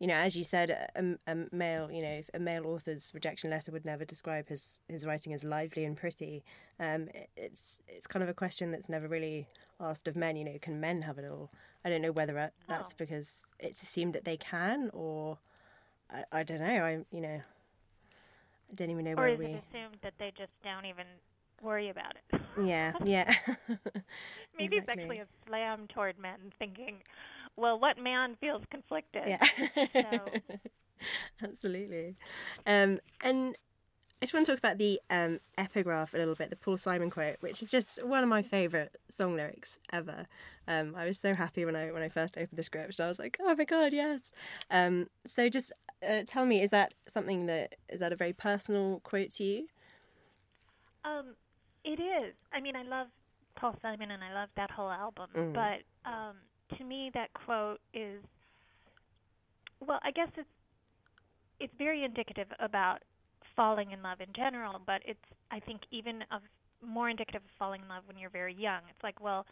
you 0.00 0.06
know, 0.06 0.14
as 0.14 0.34
you 0.34 0.44
said, 0.44 0.88
a, 0.96 1.18
a, 1.30 1.36
male, 1.52 1.92
you 1.92 2.00
know, 2.00 2.22
a 2.32 2.38
male 2.40 2.66
author's 2.66 3.12
rejection 3.12 3.50
letter 3.50 3.70
would 3.70 3.84
never 3.84 4.06
describe 4.06 4.48
his, 4.48 4.78
his 4.88 5.04
writing 5.04 5.34
as 5.34 5.44
lively 5.44 5.84
and 5.84 5.94
pretty. 5.94 6.42
Um, 6.80 7.08
it's 7.36 7.80
it's 7.86 8.06
kind 8.06 8.22
of 8.22 8.30
a 8.30 8.34
question 8.34 8.70
that's 8.70 8.88
never 8.88 9.06
really 9.06 9.46
asked 9.78 10.08
of 10.08 10.16
men. 10.16 10.36
You 10.36 10.44
know, 10.44 10.58
can 10.62 10.80
men 10.80 11.02
have 11.02 11.18
it 11.18 11.30
all? 11.30 11.50
I 11.84 11.90
don't 11.90 12.00
know 12.00 12.12
whether 12.12 12.50
that's 12.66 12.92
oh. 12.92 12.94
because 12.96 13.44
it's 13.58 13.82
assumed 13.82 14.14
that 14.14 14.24
they 14.24 14.38
can, 14.38 14.90
or 14.94 15.36
I, 16.10 16.24
I 16.32 16.42
don't 16.44 16.60
know. 16.60 16.82
I 16.82 17.04
you 17.14 17.20
know, 17.20 17.42
I 18.70 18.74
don't 18.74 18.88
even 18.88 19.04
know 19.04 19.12
or 19.12 19.16
where 19.16 19.36
we. 19.36 19.44
Or 19.44 19.48
is 19.48 19.54
it 19.56 19.64
assumed 19.70 19.98
that 20.00 20.14
they 20.18 20.32
just 20.34 20.52
don't 20.64 20.86
even 20.86 21.06
worry 21.62 21.90
about 21.90 22.14
it? 22.16 22.40
Yeah, 22.62 22.92
yeah. 23.04 23.34
Maybe 24.58 24.78
exactly. 24.78 24.78
it's 24.78 24.88
actually 24.88 25.18
a 25.18 25.26
slam 25.46 25.88
toward 25.88 26.18
men 26.18 26.54
thinking, 26.58 27.02
well, 27.60 27.78
what 27.78 27.98
man 27.98 28.36
feels 28.40 28.62
conflicted? 28.70 29.24
Yeah. 29.26 29.46
so. 29.94 30.56
Absolutely. 31.42 32.16
Um, 32.66 33.00
and 33.22 33.56
I 34.22 34.26
just 34.26 34.34
want 34.34 34.46
to 34.46 34.52
talk 34.52 34.58
about 34.58 34.76
the 34.76 35.00
um, 35.08 35.40
epigraph 35.56 36.12
a 36.12 36.18
little 36.18 36.34
bit, 36.34 36.50
the 36.50 36.56
Paul 36.56 36.76
Simon 36.76 37.08
quote, 37.08 37.36
which 37.40 37.62
is 37.62 37.70
just 37.70 38.04
one 38.04 38.22
of 38.22 38.28
my 38.28 38.42
favourite 38.42 38.90
song 39.10 39.34
lyrics 39.34 39.78
ever. 39.92 40.26
Um, 40.68 40.94
I 40.94 41.06
was 41.06 41.18
so 41.18 41.32
happy 41.32 41.64
when 41.64 41.74
I 41.74 41.90
when 41.90 42.02
I 42.02 42.10
first 42.10 42.36
opened 42.36 42.58
the 42.58 42.62
script, 42.62 42.98
and 42.98 43.04
I 43.04 43.08
was 43.08 43.18
like, 43.18 43.38
"Oh 43.40 43.54
my 43.54 43.64
god, 43.64 43.94
yes!" 43.94 44.30
Um, 44.70 45.06
so 45.26 45.48
just 45.48 45.72
uh, 46.06 46.22
tell 46.26 46.44
me, 46.44 46.60
is 46.60 46.68
that 46.70 46.92
something 47.08 47.46
that 47.46 47.76
is 47.88 48.00
that 48.00 48.12
a 48.12 48.16
very 48.16 48.34
personal 48.34 49.00
quote 49.00 49.32
to 49.32 49.44
you? 49.44 49.68
Um, 51.04 51.34
it 51.82 51.98
is. 51.98 52.34
I 52.52 52.60
mean, 52.60 52.76
I 52.76 52.82
love 52.82 53.06
Paul 53.54 53.74
Simon 53.80 54.10
and 54.10 54.22
I 54.22 54.34
love 54.34 54.50
that 54.56 54.70
whole 54.70 54.90
album, 54.90 55.30
mm. 55.34 55.52
but 55.54 55.80
um, 56.10 56.36
to 56.78 56.84
me, 56.84 57.10
that 57.14 57.32
quote 57.32 57.80
is 57.94 58.22
well, 59.86 59.98
I 60.02 60.10
guess 60.10 60.28
it's 60.36 60.48
it's 61.58 61.72
very 61.78 62.04
indicative 62.04 62.48
about 62.58 62.98
falling 63.56 63.90
in 63.90 64.02
love 64.02 64.20
in 64.20 64.32
general, 64.34 64.80
but 64.86 65.02
it's 65.04 65.18
I 65.50 65.60
think 65.60 65.82
even 65.90 66.22
of 66.30 66.42
more 66.82 67.10
indicative 67.10 67.42
of 67.42 67.50
falling 67.58 67.82
in 67.82 67.88
love 67.88 68.04
when 68.06 68.16
you're 68.16 68.30
very 68.30 68.54
young. 68.54 68.80
It's 68.88 69.02
like, 69.02 69.20
well, 69.20 69.46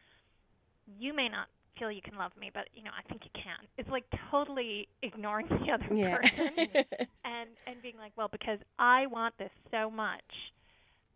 you 0.98 1.14
may 1.14 1.28
not 1.28 1.48
feel 1.78 1.92
you 1.92 2.02
can 2.02 2.16
love 2.16 2.32
me, 2.38 2.50
but 2.52 2.68
you 2.74 2.82
know, 2.82 2.90
I 2.96 3.06
think 3.08 3.22
you 3.24 3.30
can. 3.34 3.68
It's 3.76 3.88
like 3.88 4.04
totally 4.30 4.88
ignoring 5.02 5.46
the 5.48 5.72
other 5.72 5.94
yeah. 5.94 6.16
person 6.16 6.50
and 7.24 7.50
and 7.66 7.82
being 7.82 7.96
like, 7.98 8.12
well, 8.16 8.28
because 8.30 8.58
I 8.78 9.06
want 9.06 9.34
this 9.38 9.50
so 9.70 9.90
much, 9.90 10.22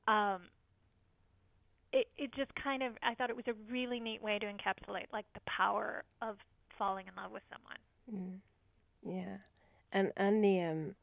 um, 0.09 0.43
it 1.93 2.09
it 2.17 2.33
just 2.35 2.55
kind 2.55 2.83
of 2.83 2.95
I 3.03 3.15
thought 3.15 3.31
it 3.31 3.37
was 3.37 3.49
a 3.49 3.55
really 3.71 4.01
neat 4.01 4.23
way 4.23 4.39
to 4.39 4.47
encapsulate 4.47 5.07
like 5.13 5.27
the 5.35 5.41
power 5.47 6.05
of 6.21 6.37
falling 6.79 7.07
in 7.07 7.15
love 7.23 7.33
with 7.33 7.43
someone. 7.53 7.79
Mm. 8.13 8.39
Yeah, 9.05 9.39
and 9.93 10.13
and 10.17 10.43
the 10.43 10.61
um, 10.63 10.95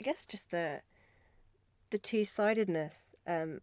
I 0.00 0.04
guess 0.04 0.26
just 0.26 0.50
the 0.50 0.80
the 1.90 1.98
two 1.98 2.24
sidedness 2.24 3.12
um 3.26 3.60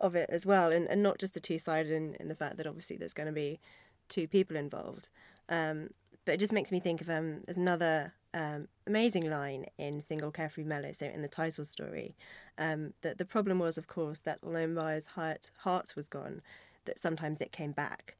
of 0.00 0.14
it 0.14 0.28
as 0.30 0.46
well, 0.46 0.72
and 0.72 0.88
and 0.88 1.02
not 1.02 1.18
just 1.18 1.34
the 1.34 1.40
two 1.40 1.58
sided 1.58 1.92
in, 1.92 2.14
in 2.20 2.28
the 2.28 2.34
fact 2.34 2.56
that 2.56 2.66
obviously 2.66 2.96
there's 2.96 3.14
going 3.14 3.26
to 3.26 3.32
be 3.32 3.60
two 4.08 4.28
people 4.28 4.56
involved, 4.56 5.10
um, 5.48 5.90
but 6.24 6.32
it 6.32 6.40
just 6.40 6.52
makes 6.52 6.72
me 6.72 6.80
think 6.80 7.00
of 7.00 7.10
um 7.10 7.42
there's 7.46 7.58
another 7.58 8.14
um, 8.36 8.68
amazing 8.86 9.30
line 9.30 9.64
in 9.78 10.02
Single 10.02 10.30
Carefree 10.30 10.64
Mellow, 10.64 10.92
so 10.92 11.06
in 11.06 11.22
the 11.22 11.28
title 11.28 11.64
story, 11.64 12.14
um, 12.58 12.92
that 13.00 13.16
the 13.16 13.24
problem 13.24 13.58
was, 13.58 13.78
of 13.78 13.86
course, 13.86 14.18
that 14.20 14.38
although 14.44 14.66
Maya's 14.66 15.06
heart, 15.06 15.50
heart 15.56 15.94
was 15.96 16.06
gone, 16.06 16.42
that 16.84 16.98
sometimes 16.98 17.40
it 17.40 17.50
came 17.50 17.72
back. 17.72 18.14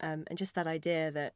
Um, 0.00 0.24
and 0.26 0.36
just 0.36 0.56
that 0.56 0.66
idea 0.66 1.12
that, 1.12 1.34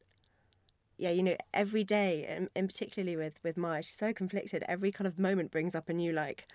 yeah, 0.98 1.10
you 1.10 1.22
know, 1.22 1.36
every 1.54 1.84
day, 1.84 2.26
and, 2.28 2.50
and 2.56 2.68
particularly 2.68 3.16
with, 3.16 3.34
with 3.44 3.56
Maya, 3.56 3.80
she's 3.82 3.96
so 3.96 4.12
conflicted, 4.12 4.64
every 4.66 4.90
kind 4.90 5.06
of 5.06 5.20
moment 5.20 5.52
brings 5.52 5.76
up 5.76 5.88
a 5.88 5.92
new, 5.92 6.12
like, 6.12 6.48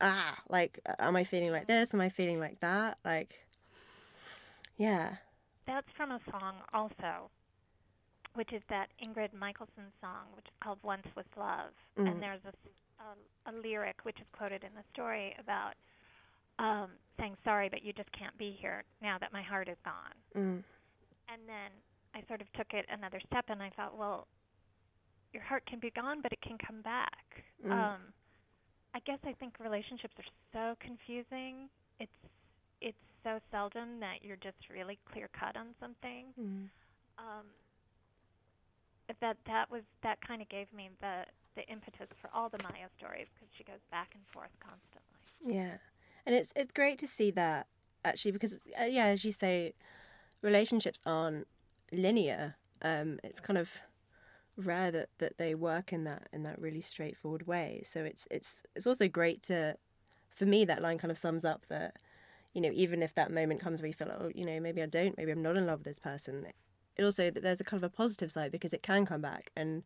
ah, 0.00 0.36
like, 0.48 0.80
am 0.98 1.14
I 1.14 1.22
feeling 1.22 1.52
like 1.52 1.68
this? 1.68 1.94
Am 1.94 2.00
I 2.00 2.08
feeling 2.08 2.40
like 2.40 2.58
that? 2.60 2.98
Like, 3.04 3.46
yeah. 4.76 5.18
That's 5.68 5.90
from 5.96 6.10
a 6.10 6.20
song 6.32 6.56
also 6.74 7.30
which 8.36 8.52
is 8.52 8.62
that 8.68 8.88
Ingrid 9.02 9.34
Michaelson 9.34 9.90
song, 10.00 10.30
which 10.36 10.46
is 10.46 10.56
called 10.62 10.78
"Once 10.82 11.06
Was 11.16 11.26
Love," 11.36 11.72
mm. 11.98 12.08
and 12.08 12.22
there's 12.22 12.40
a, 12.46 12.54
a, 13.02 13.50
a 13.50 13.52
lyric 13.60 13.96
which 14.04 14.18
is 14.20 14.26
quoted 14.32 14.62
in 14.62 14.70
the 14.76 14.84
story 14.92 15.34
about 15.40 15.74
um, 16.58 16.90
saying 17.18 17.36
sorry, 17.44 17.68
but 17.68 17.82
you 17.84 17.92
just 17.92 18.10
can't 18.12 18.36
be 18.38 18.56
here 18.60 18.84
now 19.02 19.18
that 19.18 19.32
my 19.32 19.42
heart 19.42 19.68
is 19.68 19.76
gone. 19.84 20.16
Mm. 20.36 20.62
And 21.28 21.42
then 21.46 21.72
I 22.14 22.22
sort 22.28 22.40
of 22.40 22.46
took 22.52 22.72
it 22.72 22.86
another 22.88 23.20
step, 23.26 23.46
and 23.48 23.62
I 23.62 23.70
thought, 23.76 23.98
well, 23.98 24.26
your 25.32 25.42
heart 25.42 25.64
can 25.66 25.80
be 25.80 25.90
gone, 25.90 26.20
but 26.22 26.32
it 26.32 26.40
can 26.40 26.56
come 26.56 26.80
back. 26.82 27.44
Mm. 27.66 27.72
Um, 27.72 28.00
I 28.94 29.00
guess 29.04 29.18
I 29.24 29.32
think 29.34 29.54
relationships 29.60 30.14
are 30.16 30.30
so 30.52 30.76
confusing. 30.80 31.68
It's 32.00 32.20
it's 32.80 33.04
so 33.22 33.38
seldom 33.50 34.00
that 34.00 34.22
you're 34.22 34.40
just 34.40 34.56
really 34.72 34.98
clear 35.12 35.28
cut 35.38 35.56
on 35.56 35.74
something. 35.80 36.32
Mm. 36.40 36.68
Um, 37.18 37.46
that 39.20 39.36
that 39.46 39.70
was 39.70 39.82
that 40.02 40.20
kind 40.20 40.42
of 40.42 40.48
gave 40.48 40.72
me 40.72 40.90
the 41.00 41.24
the 41.54 41.66
impetus 41.68 42.08
for 42.20 42.28
all 42.34 42.48
the 42.48 42.58
Maya 42.62 42.88
stories 42.98 43.26
because 43.34 43.48
she 43.56 43.64
goes 43.64 43.80
back 43.90 44.12
and 44.14 44.26
forth 44.26 44.50
constantly. 44.60 45.56
Yeah, 45.56 45.78
and 46.26 46.34
it's 46.34 46.52
it's 46.56 46.72
great 46.72 46.98
to 46.98 47.08
see 47.08 47.30
that 47.32 47.66
actually 48.04 48.32
because 48.32 48.54
uh, 48.80 48.84
yeah, 48.84 49.06
as 49.06 49.24
you 49.24 49.32
say, 49.32 49.74
relationships 50.42 51.00
aren't 51.06 51.46
linear. 51.92 52.56
Um, 52.82 53.18
it's 53.24 53.40
kind 53.40 53.58
of 53.58 53.80
rare 54.56 54.90
that, 54.90 55.08
that 55.18 55.38
they 55.38 55.54
work 55.54 55.92
in 55.92 56.04
that 56.04 56.28
in 56.32 56.42
that 56.42 56.60
really 56.60 56.80
straightforward 56.80 57.46
way. 57.46 57.82
So 57.84 58.04
it's 58.04 58.26
it's 58.30 58.62
it's 58.74 58.86
also 58.86 59.08
great 59.08 59.42
to, 59.44 59.76
for 60.30 60.46
me, 60.46 60.64
that 60.64 60.82
line 60.82 60.98
kind 60.98 61.10
of 61.10 61.18
sums 61.18 61.44
up 61.44 61.66
that, 61.68 61.96
you 62.54 62.60
know, 62.60 62.70
even 62.72 63.02
if 63.02 63.14
that 63.14 63.30
moment 63.30 63.60
comes 63.60 63.80
where 63.80 63.88
you 63.88 63.94
feel, 63.94 64.10
oh, 64.18 64.30
you 64.34 64.44
know, 64.44 64.60
maybe 64.60 64.82
I 64.82 64.86
don't, 64.86 65.16
maybe 65.16 65.32
I'm 65.32 65.42
not 65.42 65.56
in 65.56 65.66
love 65.66 65.80
with 65.80 65.86
this 65.86 65.98
person, 65.98 66.46
it 66.96 67.04
also 67.04 67.30
that 67.30 67.42
there's 67.42 67.60
a 67.60 67.64
kind 67.64 67.82
of 67.82 67.90
a 67.90 67.94
positive 67.94 68.30
side 68.30 68.52
because 68.52 68.72
it 68.72 68.82
can 68.82 69.06
come 69.06 69.20
back 69.20 69.50
and 69.56 69.82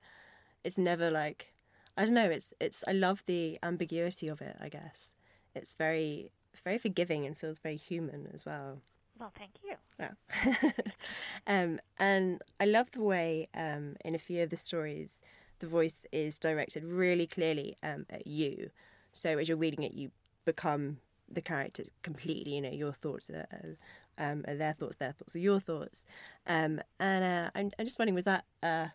it's 0.65 0.79
never 0.79 1.11
like 1.11 1.53
I 1.97 2.05
don't 2.05 2.15
know. 2.15 2.31
It's 2.31 2.55
it's 2.61 2.85
I 2.87 2.93
love 2.93 3.23
the 3.27 3.59
ambiguity 3.63 4.29
of 4.29 4.41
it. 4.41 4.57
I 4.61 4.69
guess 4.69 5.15
it's 5.55 5.75
very 5.75 6.31
very 6.65 6.79
forgiving 6.79 7.27
and 7.27 7.37
feels 7.37 7.59
very 7.59 7.77
human 7.77 8.29
as 8.33 8.45
well. 8.45 8.81
Well, 9.19 9.33
thank 9.37 9.53
you. 9.63 9.75
Yeah. 9.99 10.73
um, 11.47 11.81
and 11.99 12.43
I 12.59 12.65
love 12.65 12.91
the 12.93 13.03
way 13.03 13.49
um, 13.55 13.97
in 14.05 14.15
a 14.15 14.19
few 14.19 14.43
of 14.43 14.51
the 14.51 14.57
stories 14.57 15.21
the 15.61 15.67
voice 15.67 16.07
is 16.11 16.39
directed 16.39 16.85
really 16.85 17.27
clearly 17.27 17.77
um, 17.83 18.07
at 18.11 18.27
you. 18.27 18.71
So 19.13 19.39
as 19.39 19.49
you're 19.49 19.59
reading 19.59 19.85
it, 19.85 19.93
you 19.93 20.11
become 20.45 20.99
the 21.31 21.41
character 21.43 21.85
completely. 22.03 22.55
You 22.55 22.63
know, 22.63 22.71
your 22.71 22.93
thoughts 22.93 23.31
are, 23.31 23.77
um, 24.19 24.45
are 24.47 24.55
their 24.55 24.73
thoughts, 24.73 24.97
their 24.97 25.13
thoughts 25.13 25.35
are 25.35 25.41
your 25.41 25.61
thoughts. 25.61 26.05
Um, 26.47 26.81
and 26.99 27.25
uh, 27.25 27.51
I'm, 27.55 27.71
I'm 27.79 27.85
just 27.85 27.99
wondering, 27.99 28.15
was 28.15 28.25
that 28.25 28.45
a 28.63 28.91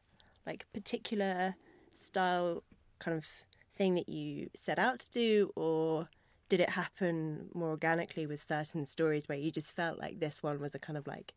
like 0.46 0.66
particular 0.74 1.56
style 1.96 2.64
kind 3.00 3.18
of 3.18 3.26
thing 3.72 3.96
that 3.96 4.10
you 4.10 4.50
set 4.56 4.80
out 4.80 5.00
to 5.00 5.10
do, 5.10 5.52
or 5.56 6.10
did 6.50 6.60
it 6.60 6.70
happen 6.72 7.50
more 7.54 7.70
organically 7.70 8.26
with 8.26 8.40
certain 8.40 8.86
stories 8.86 9.28
where 9.28 9.38
you 9.38 9.52
just 9.52 9.76
felt 9.76 10.00
like 10.00 10.20
this 10.20 10.44
one 10.44 10.60
was 10.60 10.76
a 10.76 10.80
kind 10.80 10.98
of 10.98 11.08
like, 11.08 11.34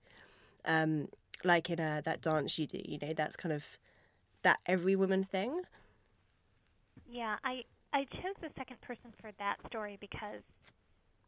um, 0.64 1.08
like 1.44 1.70
in 1.70 1.80
a, 1.80 2.02
that 2.04 2.20
dance 2.20 2.58
you 2.58 2.66
do, 2.66 2.80
you 2.84 2.98
know, 3.00 3.12
that's 3.14 3.36
kind 3.36 3.52
of 3.52 3.78
that 4.42 4.58
every 4.66 4.94
woman 4.94 5.24
thing? 5.24 5.62
Yeah, 7.10 7.36
I 7.42 7.64
I 7.92 8.04
chose 8.04 8.36
the 8.40 8.50
second 8.56 8.80
person 8.82 9.12
for 9.20 9.30
that 9.38 9.56
story 9.66 9.96
because 10.00 10.42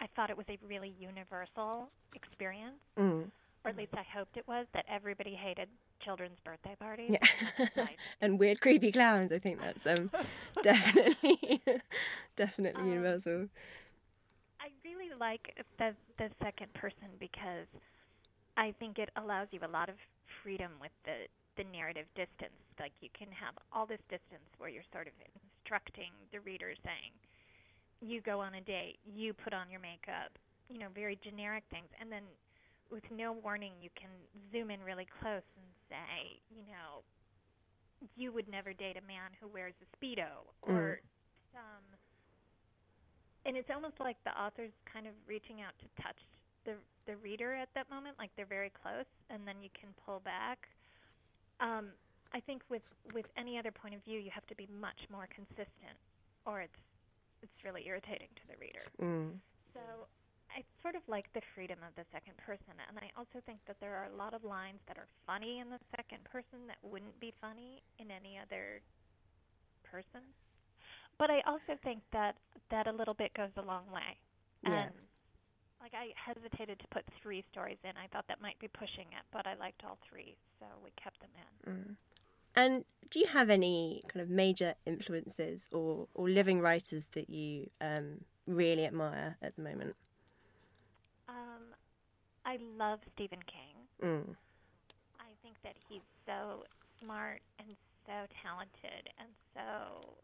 I 0.01 0.07
thought 0.17 0.31
it 0.31 0.37
was 0.37 0.47
a 0.49 0.59
really 0.67 0.95
universal 0.99 1.91
experience, 2.15 2.81
mm. 2.99 3.25
or 3.65 3.71
at 3.71 3.77
least 3.77 3.93
I 3.95 4.03
hoped 4.03 4.37
it 4.37 4.49
was. 4.49 4.67
That 4.73 4.87
everybody 4.89 5.35
hated 5.35 5.69
children's 6.01 6.39
birthday 6.45 6.75
parties. 6.81 7.17
Yeah. 7.77 7.87
and 8.21 8.39
weird, 8.39 8.61
creepy 8.61 8.91
clowns. 8.91 9.31
I 9.31 9.39
think 9.39 9.61
that's 9.61 9.87
um, 9.87 10.11
definitely, 10.63 11.63
definitely 12.37 12.83
um, 12.83 12.89
universal. 12.89 13.49
I 14.61 14.69
really 14.85 15.11
like 15.19 15.63
the 15.79 15.95
the 16.19 16.31
second 16.43 16.73
person 16.75 17.09
because 17.19 17.67
I 18.57 18.75
think 18.79 18.99
it 18.99 19.11
allows 19.17 19.49
you 19.51 19.61
a 19.63 19.69
lot 19.69 19.89
of 19.89 19.97
freedom 20.43 20.73
with 20.81 20.93
the 21.05 21.29
the 21.57 21.65
narrative 21.71 22.07
distance. 22.15 22.57
Like 22.79 22.93
you 23.01 23.11
can 23.13 23.29
have 23.33 23.55
all 23.73 23.85
this 23.85 24.01
distance 24.09 24.49
where 24.57 24.71
you're 24.71 24.89
sort 24.93 25.07
of 25.07 25.13
instructing 25.61 26.13
the 26.33 26.41
reader, 26.41 26.73
saying, 26.85 27.13
"You 28.01 28.21
go 28.21 28.41
on 28.41 28.55
a 28.55 28.61
date, 28.61 28.99
you 29.05 29.33
put 29.33 29.53
on 29.53 29.71
your 29.71 29.81
makeup," 29.81 30.39
you 30.69 30.79
know, 30.79 30.89
very 30.95 31.19
generic 31.23 31.65
things, 31.71 31.89
and 32.01 32.11
then 32.11 32.23
with 32.91 33.05
no 33.11 33.33
warning, 33.33 33.73
you 33.81 33.91
can 33.95 34.11
zoom 34.51 34.71
in 34.71 34.83
really 34.83 35.07
close 35.21 35.47
and 35.57 35.67
say, 35.89 36.41
you 36.51 36.67
know, 36.67 37.03
you 38.17 38.33
would 38.33 38.49
never 38.49 38.73
date 38.73 38.97
a 38.97 39.07
man 39.07 39.31
who 39.41 39.49
wears 39.49 39.75
a 39.83 39.87
speedo 39.97 40.49
or 40.63 41.01
mm. 41.01 41.53
some 41.53 41.85
and 43.47 43.57
it's 43.57 43.69
almost 43.73 43.97
like 44.01 44.17
the 44.25 44.33
author's 44.41 44.73
kind 44.91 45.07
of 45.07 45.13
reaching 45.27 45.61
out 45.61 45.73
to 45.81 46.03
touch 46.03 46.17
the 46.65 46.75
the 47.07 47.17
reader 47.21 47.55
at 47.55 47.69
that 47.75 47.89
moment 47.91 48.17
like 48.19 48.31
they're 48.37 48.49
very 48.49 48.71
close 48.71 49.09
and 49.29 49.47
then 49.47 49.57
you 49.63 49.69
can 49.79 49.89
pull 50.05 50.21
back 50.21 50.69
um, 51.61 51.93
I 52.33 52.41
think 52.41 52.63
with 52.71 52.85
with 53.13 53.27
any 53.37 53.59
other 53.59 53.71
point 53.71 53.95
of 53.95 54.05
view 54.05 54.19
you 54.19 54.31
have 54.33 54.47
to 54.49 54.55
be 54.57 54.69
much 54.81 55.05
more 55.13 55.29
consistent 55.29 55.97
or 56.47 56.61
it's 56.61 56.81
it's 57.43 57.65
really 57.65 57.87
irritating 57.87 58.29
to 58.37 58.45
the 58.49 58.57
reader 58.61 58.85
mm. 59.01 59.31
so 59.73 59.81
I 60.51 60.67
sort 60.83 60.99
of 60.99 61.03
like 61.07 61.31
the 61.33 61.43
freedom 61.55 61.79
of 61.87 61.95
the 61.95 62.03
second 62.11 62.35
person, 62.43 62.75
and 62.75 62.99
I 62.99 63.15
also 63.15 63.39
think 63.47 63.63
that 63.71 63.79
there 63.79 63.95
are 63.95 64.11
a 64.11 64.17
lot 64.19 64.35
of 64.35 64.43
lines 64.43 64.83
that 64.91 64.99
are 64.99 65.07
funny 65.23 65.63
in 65.63 65.71
the 65.71 65.79
second 65.95 66.27
person 66.27 66.67
that 66.67 66.79
wouldn't 66.83 67.15
be 67.23 67.33
funny 67.41 67.83
in 68.03 68.11
any 68.11 68.35
other 68.35 68.83
person. 69.87 70.27
But 71.19 71.31
I 71.31 71.39
also 71.47 71.79
think 71.85 72.03
that 72.13 72.35
that 72.71 72.87
a 72.87 72.93
little 72.93 73.15
bit 73.15 73.31
goes 73.35 73.55
a 73.57 73.63
long 73.63 73.87
way. 73.95 74.19
Yeah. 74.67 74.91
And 74.91 74.95
like 75.81 75.95
I 75.95 76.11
hesitated 76.19 76.79
to 76.81 76.89
put 76.91 77.05
three 77.23 77.45
stories 77.53 77.79
in. 77.85 77.95
I 77.97 78.07
thought 78.13 78.27
that 78.29 78.41
might 78.41 78.59
be 78.59 78.69
pushing 78.69 79.07
it, 79.15 79.25
but 79.33 79.47
I 79.47 79.55
liked 79.55 79.83
all 79.85 79.99
three, 80.09 80.37
so 80.59 80.67
we 80.83 80.91
kept 81.03 81.21
them 81.21 81.35
in. 81.37 81.53
Mm. 81.73 81.91
And 82.55 82.85
do 83.11 83.21
you 83.21 83.27
have 83.27 83.51
any 83.51 84.03
kind 84.09 84.23
of 84.23 84.31
major 84.31 84.75
influences 84.87 85.69
or, 85.73 86.07
or 86.15 86.29
living 86.29 86.61
writers 86.61 87.09
that 87.13 87.31
you 87.31 87.71
um, 87.81 88.25
really 88.47 88.85
admire 88.85 89.37
at 89.43 89.57
the 89.57 89.63
moment? 89.63 89.97
Um, 91.29 91.75
I 92.45 92.59
love 92.79 93.01
Stephen 93.15 93.41
King. 93.47 93.75
Mm. 94.03 94.35
I 95.19 95.31
think 95.43 95.57
that 95.63 95.75
he's 95.89 96.03
so 96.27 96.65
smart 97.03 97.41
and 97.59 97.69
so 98.07 98.13
talented 98.43 99.11
and 99.19 99.29
so 99.55 100.15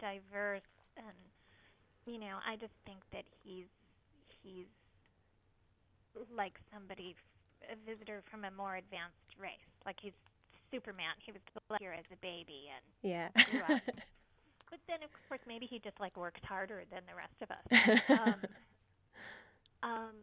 diverse 0.00 0.62
and 0.96 1.16
you 2.06 2.18
know, 2.18 2.42
I 2.44 2.56
just 2.56 2.74
think 2.84 2.98
that 3.12 3.24
he's 3.44 3.70
he's 4.42 4.66
like 6.34 6.58
somebody 6.72 7.14
a 7.70 7.76
visitor 7.88 8.22
from 8.30 8.44
a 8.44 8.50
more 8.50 8.76
advanced 8.76 9.38
race. 9.38 9.70
Like 9.86 9.96
he's 10.02 10.16
Superman. 10.72 11.14
He 11.18 11.32
was 11.32 11.40
here 11.78 11.92
as 11.92 12.04
a 12.12 12.16
baby 12.16 12.70
and 12.74 12.84
yeah. 13.02 13.28
but 14.70 14.80
then, 14.88 15.02
of 15.02 15.10
course, 15.28 15.40
maybe 15.46 15.66
he 15.66 15.78
just 15.78 15.98
like 16.00 16.16
works 16.16 16.40
harder 16.44 16.84
than 16.90 17.02
the 17.06 17.14
rest 17.14 17.38
of 17.42 17.50
us. 17.50 18.00
um, 18.08 19.90
um, 19.90 20.14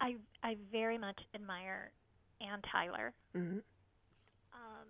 I 0.00 0.14
I 0.42 0.56
very 0.70 0.98
much 0.98 1.18
admire 1.34 1.90
Anne 2.40 2.62
Tyler. 2.70 3.12
Mm-hmm. 3.36 3.58
Um, 4.52 4.88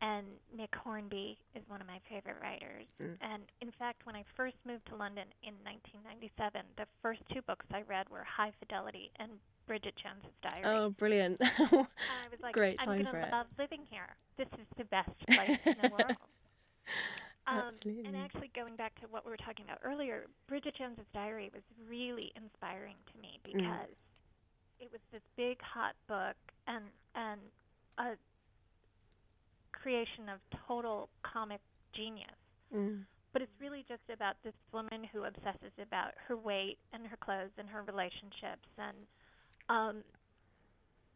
and 0.00 0.26
Nick 0.54 0.74
Hornby 0.76 1.38
is 1.54 1.62
one 1.68 1.80
of 1.80 1.86
my 1.86 1.98
favorite 2.08 2.36
writers. 2.42 2.84
Mm. 3.00 3.16
And 3.22 3.42
in 3.62 3.72
fact, 3.78 4.04
when 4.04 4.14
I 4.14 4.24
first 4.36 4.56
moved 4.66 4.86
to 4.88 4.96
London 4.96 5.24
in 5.42 5.54
1997, 5.64 6.60
the 6.76 6.84
first 7.00 7.20
two 7.32 7.40
books 7.42 7.64
I 7.72 7.82
read 7.88 8.08
were 8.10 8.24
High 8.24 8.52
Fidelity 8.60 9.10
and 9.18 9.30
Bridget 9.66 9.94
Jones's 9.96 10.34
Diary. 10.42 10.64
Oh, 10.64 10.90
brilliant! 10.90 11.38
I 11.42 11.86
was 12.30 12.40
like, 12.42 12.54
Great 12.54 12.76
I'm 12.80 12.86
going 12.86 13.04
to 13.04 13.28
love 13.32 13.46
living 13.58 13.82
here. 13.90 14.16
This 14.36 14.48
is 14.54 14.66
the 14.76 14.84
best 14.84 15.10
place 15.28 15.58
in 15.64 15.76
the 15.82 15.88
world. 15.90 16.16
Um, 17.46 17.64
Absolutely. 17.68 18.06
And 18.06 18.16
actually, 18.16 18.50
going 18.54 18.74
back 18.74 18.98
to 19.00 19.06
what 19.08 19.26
we 19.26 19.30
were 19.30 19.36
talking 19.36 19.66
about 19.66 19.78
earlier, 19.84 20.24
Bridget 20.48 20.76
Jones's 20.78 21.04
Diary 21.12 21.50
was 21.52 21.62
really 21.86 22.32
inspiring 22.36 22.96
to 23.12 23.20
me 23.20 23.38
Mm. 23.38 23.52
because 23.52 23.90
mm. 23.92 24.80
it 24.80 24.90
was 24.90 25.00
this 25.12 25.20
big, 25.36 25.60
hot 25.60 25.94
book 26.08 26.36
and 26.66 26.84
and 27.14 27.40
a 27.98 28.16
creation 29.72 30.30
of 30.30 30.40
total 30.66 31.10
comic 31.22 31.60
genius. 31.92 32.40
Mm. 32.74 33.04
But 33.32 33.42
it's 33.42 33.60
really 33.60 33.84
just 33.88 34.08
about 34.08 34.36
this 34.42 34.54
woman 34.72 35.04
who 35.12 35.24
obsesses 35.24 35.72
about 35.78 36.14
her 36.28 36.36
weight 36.36 36.78
and 36.92 37.06
her 37.06 37.16
clothes 37.16 37.52
and 37.58 37.68
her 37.68 37.82
relationships 37.82 38.68
and 38.78 38.96
um, 39.68 40.02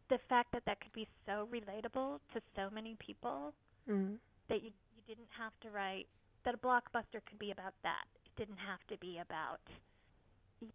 the 0.09 0.19
fact 0.29 0.53
that 0.53 0.65
that 0.67 0.81
could 0.81 0.93
be 0.93 1.07
so 1.27 1.49
relatable 1.53 2.21
to 2.33 2.41
so 2.57 2.71
many 2.73 2.97
people 2.99 3.53
mm. 3.89 4.17
that 4.49 4.63
you 4.63 4.71
you 4.97 5.03
didn't 5.07 5.29
have 5.37 5.53
to 5.61 5.71
write 5.71 6.07
that 6.45 6.55
a 6.55 6.59
blockbuster 6.59 7.21
could 7.29 7.39
be 7.39 7.51
about 7.51 7.75
that. 7.83 8.05
It 8.25 8.39
didn't 8.39 8.59
have 8.59 8.81
to 8.89 8.97
be 8.99 9.19
about, 9.19 9.61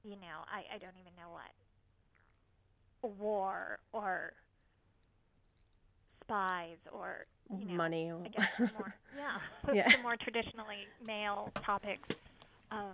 you 0.04 0.12
know, 0.12 0.46
I, 0.48 0.76
I 0.76 0.78
don't 0.78 0.96
even 1.00 1.14
know 1.18 1.32
what, 1.32 3.18
war 3.20 3.80
or 3.92 4.34
spies 6.22 6.78
or 6.92 7.26
you 7.58 7.66
know, 7.66 7.74
money 7.74 8.12
I 8.12 8.28
guess 8.30 8.60
more, 8.60 8.96
yeah, 9.18 9.74
yeah. 9.74 9.92
the 9.92 10.02
more 10.02 10.16
traditionally 10.16 10.88
male 11.06 11.52
topics. 11.56 12.16
Um, 12.72 12.94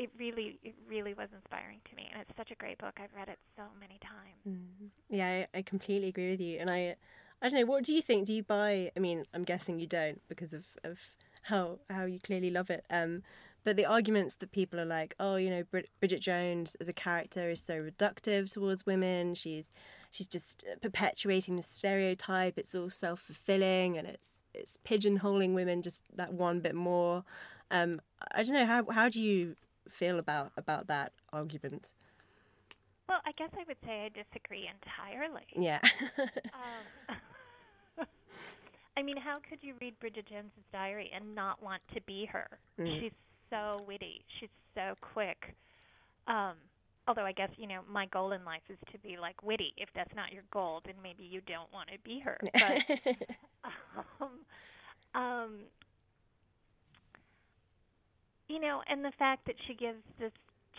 it 0.00 0.10
really, 0.18 0.58
it 0.62 0.74
really 0.88 1.12
was 1.12 1.28
inspiring 1.34 1.78
to 1.90 1.94
me, 1.94 2.08
and 2.10 2.22
it's 2.22 2.34
such 2.34 2.50
a 2.50 2.54
great 2.54 2.78
book. 2.78 2.94
I've 2.96 3.14
read 3.14 3.28
it 3.28 3.38
so 3.54 3.64
many 3.78 3.98
times. 4.00 4.40
Mm. 4.48 4.88
Yeah, 5.10 5.44
I, 5.54 5.58
I 5.58 5.62
completely 5.62 6.08
agree 6.08 6.30
with 6.30 6.40
you, 6.40 6.58
and 6.58 6.70
I, 6.70 6.96
I 7.42 7.50
don't 7.50 7.60
know. 7.60 7.66
What 7.66 7.84
do 7.84 7.92
you 7.92 8.00
think? 8.00 8.26
Do 8.26 8.32
you 8.32 8.42
buy? 8.42 8.90
I 8.96 9.00
mean, 9.00 9.24
I'm 9.34 9.44
guessing 9.44 9.78
you 9.78 9.86
don't 9.86 10.22
because 10.26 10.54
of 10.54 10.64
of 10.84 10.98
how 11.42 11.80
how 11.90 12.06
you 12.06 12.18
clearly 12.18 12.50
love 12.50 12.70
it. 12.70 12.86
Um, 12.88 13.22
but 13.62 13.76
the 13.76 13.84
arguments 13.84 14.36
that 14.36 14.52
people 14.52 14.80
are 14.80 14.86
like, 14.86 15.14
oh, 15.20 15.36
you 15.36 15.50
know, 15.50 15.64
Bridget 16.00 16.20
Jones 16.20 16.78
as 16.80 16.88
a 16.88 16.94
character 16.94 17.50
is 17.50 17.62
so 17.62 17.74
reductive 17.74 18.50
towards 18.50 18.86
women. 18.86 19.34
She's 19.34 19.70
she's 20.10 20.28
just 20.28 20.64
perpetuating 20.80 21.56
the 21.56 21.62
stereotype. 21.62 22.56
It's 22.56 22.74
all 22.74 22.88
self 22.88 23.20
fulfilling, 23.20 23.98
and 23.98 24.08
it's 24.08 24.40
it's 24.54 24.78
pigeonholing 24.86 25.52
women 25.52 25.82
just 25.82 26.04
that 26.16 26.32
one 26.32 26.60
bit 26.60 26.74
more. 26.74 27.22
Um, 27.70 28.00
I 28.32 28.42
don't 28.42 28.54
know 28.54 28.64
how 28.64 28.90
how 28.90 29.10
do 29.10 29.20
you 29.20 29.56
feel 29.90 30.18
about 30.18 30.52
about 30.56 30.86
that 30.88 31.12
argument? 31.32 31.92
Well, 33.08 33.20
I 33.26 33.32
guess 33.32 33.50
I 33.54 33.64
would 33.66 33.76
say 33.84 34.04
I 34.04 34.08
disagree 34.08 34.68
entirely. 34.68 35.42
Yeah. 35.56 35.80
um, 37.08 37.16
I 38.96 39.02
mean, 39.02 39.16
how 39.16 39.34
could 39.48 39.58
you 39.62 39.74
read 39.80 39.98
Bridget 39.98 40.26
Jones's 40.28 40.64
diary 40.72 41.10
and 41.14 41.34
not 41.34 41.62
want 41.62 41.82
to 41.94 42.00
be 42.02 42.26
her? 42.26 42.46
Mm. 42.78 43.00
She's 43.00 43.12
so 43.50 43.84
witty. 43.86 44.24
She's 44.38 44.48
so 44.74 44.94
quick. 45.00 45.54
Um, 46.28 46.54
although 47.08 47.24
I 47.24 47.32
guess 47.32 47.50
you 47.56 47.66
know 47.66 47.80
my 47.88 48.06
goal 48.06 48.32
in 48.32 48.44
life 48.44 48.62
is 48.68 48.78
to 48.92 48.98
be 48.98 49.16
like 49.20 49.42
witty. 49.42 49.74
If 49.76 49.88
that's 49.94 50.14
not 50.14 50.32
your 50.32 50.44
goal, 50.52 50.80
then 50.84 50.94
maybe 51.02 51.24
you 51.24 51.40
don't 51.46 51.72
want 51.72 51.88
to 51.88 51.98
be 52.04 52.20
her. 52.20 52.38
But 52.52 53.16
um, 54.20 54.30
um, 55.20 55.50
you 58.50 58.58
know, 58.60 58.82
and 58.88 59.04
the 59.04 59.12
fact 59.12 59.46
that 59.46 59.54
she 59.66 59.74
gives 59.74 60.02
this 60.18 60.32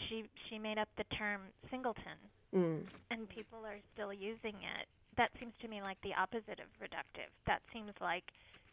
she 0.08 0.26
she 0.50 0.60
made 0.60 0.78
up 0.78 0.90
the 0.98 1.04
term 1.16 1.42
singleton, 1.70 2.20
Mm. 2.54 2.86
and 3.12 3.30
people 3.30 3.60
are 3.66 3.80
still 3.94 4.12
using 4.12 4.56
it. 4.56 4.88
That 5.16 5.30
seems 5.40 5.54
to 5.62 5.68
me 5.70 5.82
like 5.82 6.02
the 6.02 6.14
opposite 6.14 6.60
of 6.60 6.68
reductive. 6.82 7.32
That 7.46 7.62
seems 7.72 7.92
like 8.02 8.26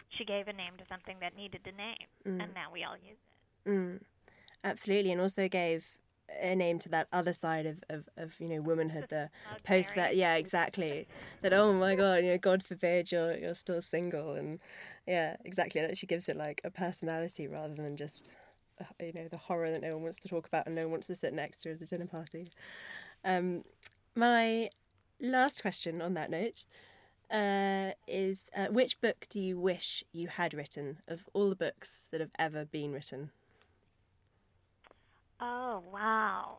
she 0.09 0.25
gave 0.25 0.49
a 0.49 0.53
name 0.53 0.73
to 0.79 0.85
something 0.85 1.17
that 1.21 1.37
needed 1.37 1.61
a 1.67 1.73
name, 1.73 2.09
and 2.41 2.53
now 2.55 2.73
we 2.73 2.83
all 2.83 2.97
use 2.97 3.19
it. 3.67 3.71
Mm. 3.71 4.01
Absolutely, 4.65 5.13
and 5.13 5.21
also 5.21 5.47
gave 5.49 5.87
a 6.43 6.55
name 6.55 6.79
to 6.81 6.89
that 6.91 7.09
other 7.13 7.33
side 7.33 7.67
of, 7.67 7.83
of, 7.89 8.09
of 8.17 8.41
you 8.41 8.49
know 8.49 8.61
womanhood. 8.61 9.07
The 9.09 9.31
Not 9.51 9.63
post 9.65 9.95
that, 9.95 10.17
yeah, 10.17 10.35
exactly. 10.35 11.07
That 11.43 11.53
oh 11.53 11.73
my 11.73 11.95
god, 11.95 12.25
you 12.25 12.31
know, 12.33 12.39
God 12.39 12.65
forbid 12.65 13.13
you're 13.13 13.37
you're 13.37 13.55
still 13.55 13.81
single, 13.81 14.33
and 14.35 14.59
yeah, 15.07 15.37
exactly. 15.45 15.81
That 15.81 15.97
she 15.97 16.07
gives 16.07 16.29
it 16.29 16.37
like 16.37 16.61
a 16.65 16.71
personality 16.71 17.47
rather 17.47 17.75
than 17.75 17.97
just 17.97 18.33
you 19.01 19.13
know 19.13 19.29
the 19.29 19.37
horror 19.37 19.71
that 19.71 19.83
no 19.83 19.95
one 19.95 20.03
wants 20.05 20.19
to 20.19 20.29
talk 20.29 20.47
about 20.47 20.67
and 20.67 20.75
no 20.75 20.83
one 20.83 20.93
wants 20.93 21.07
to 21.09 21.15
sit 21.15 21.33
next 21.33 21.63
to 21.63 21.73
at 21.73 21.81
a 21.81 21.87
dinner 21.87 22.07
party. 22.07 22.51
Um, 23.25 23.65
my 24.15 24.71
last 25.21 25.63
question 25.63 26.01
on 26.01 26.15
that 26.15 26.31
note 26.31 26.65
uh, 27.31 27.93
is 28.07 28.51
uh, 28.57 28.67
which 28.67 29.01
book 29.01 29.27
do 29.29 29.41
you 29.41 29.59
wish 29.59 30.03
you 30.13 30.29
had 30.29 30.55
written 30.55 30.99
of 31.07 31.29
all 31.33 31.49
the 31.49 31.57
books 31.57 32.09
that 32.11 32.21
have 32.21 32.33
ever 32.39 32.65
been 32.65 32.93
written? 32.93 33.31
Oh 35.41 35.83
wow. 35.93 36.59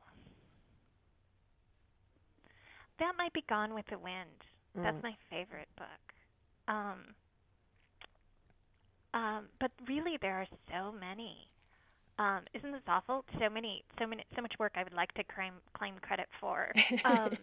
That 2.99 3.13
might 3.17 3.33
be 3.33 3.43
Gone 3.47 3.73
with 3.73 3.87
the 3.87 3.97
Wind. 3.97 4.45
That's 4.75 5.01
my 5.03 5.15
favorite 5.29 5.67
book. 5.77 5.87
Um, 6.67 7.15
um, 9.13 9.45
but 9.59 9.71
really, 9.87 10.17
there 10.21 10.35
are 10.35 10.47
so 10.71 10.91
many. 10.91 11.49
Um, 12.19 12.41
isn't 12.53 12.71
this 12.71 12.83
awful? 12.87 13.25
So 13.39 13.49
many, 13.49 13.83
so 13.99 14.07
many, 14.07 14.23
so 14.35 14.41
much 14.41 14.53
work 14.59 14.73
I 14.75 14.83
would 14.83 14.93
like 14.93 15.13
to 15.15 15.23
claim 15.23 15.53
claim 15.77 15.95
credit 16.01 16.27
for. 16.41 16.71
Um, 17.05 17.33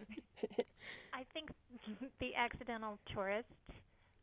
I 1.13 1.23
think 1.33 1.49
The 2.21 2.35
Accidental 2.35 2.99
Tourist 3.13 3.47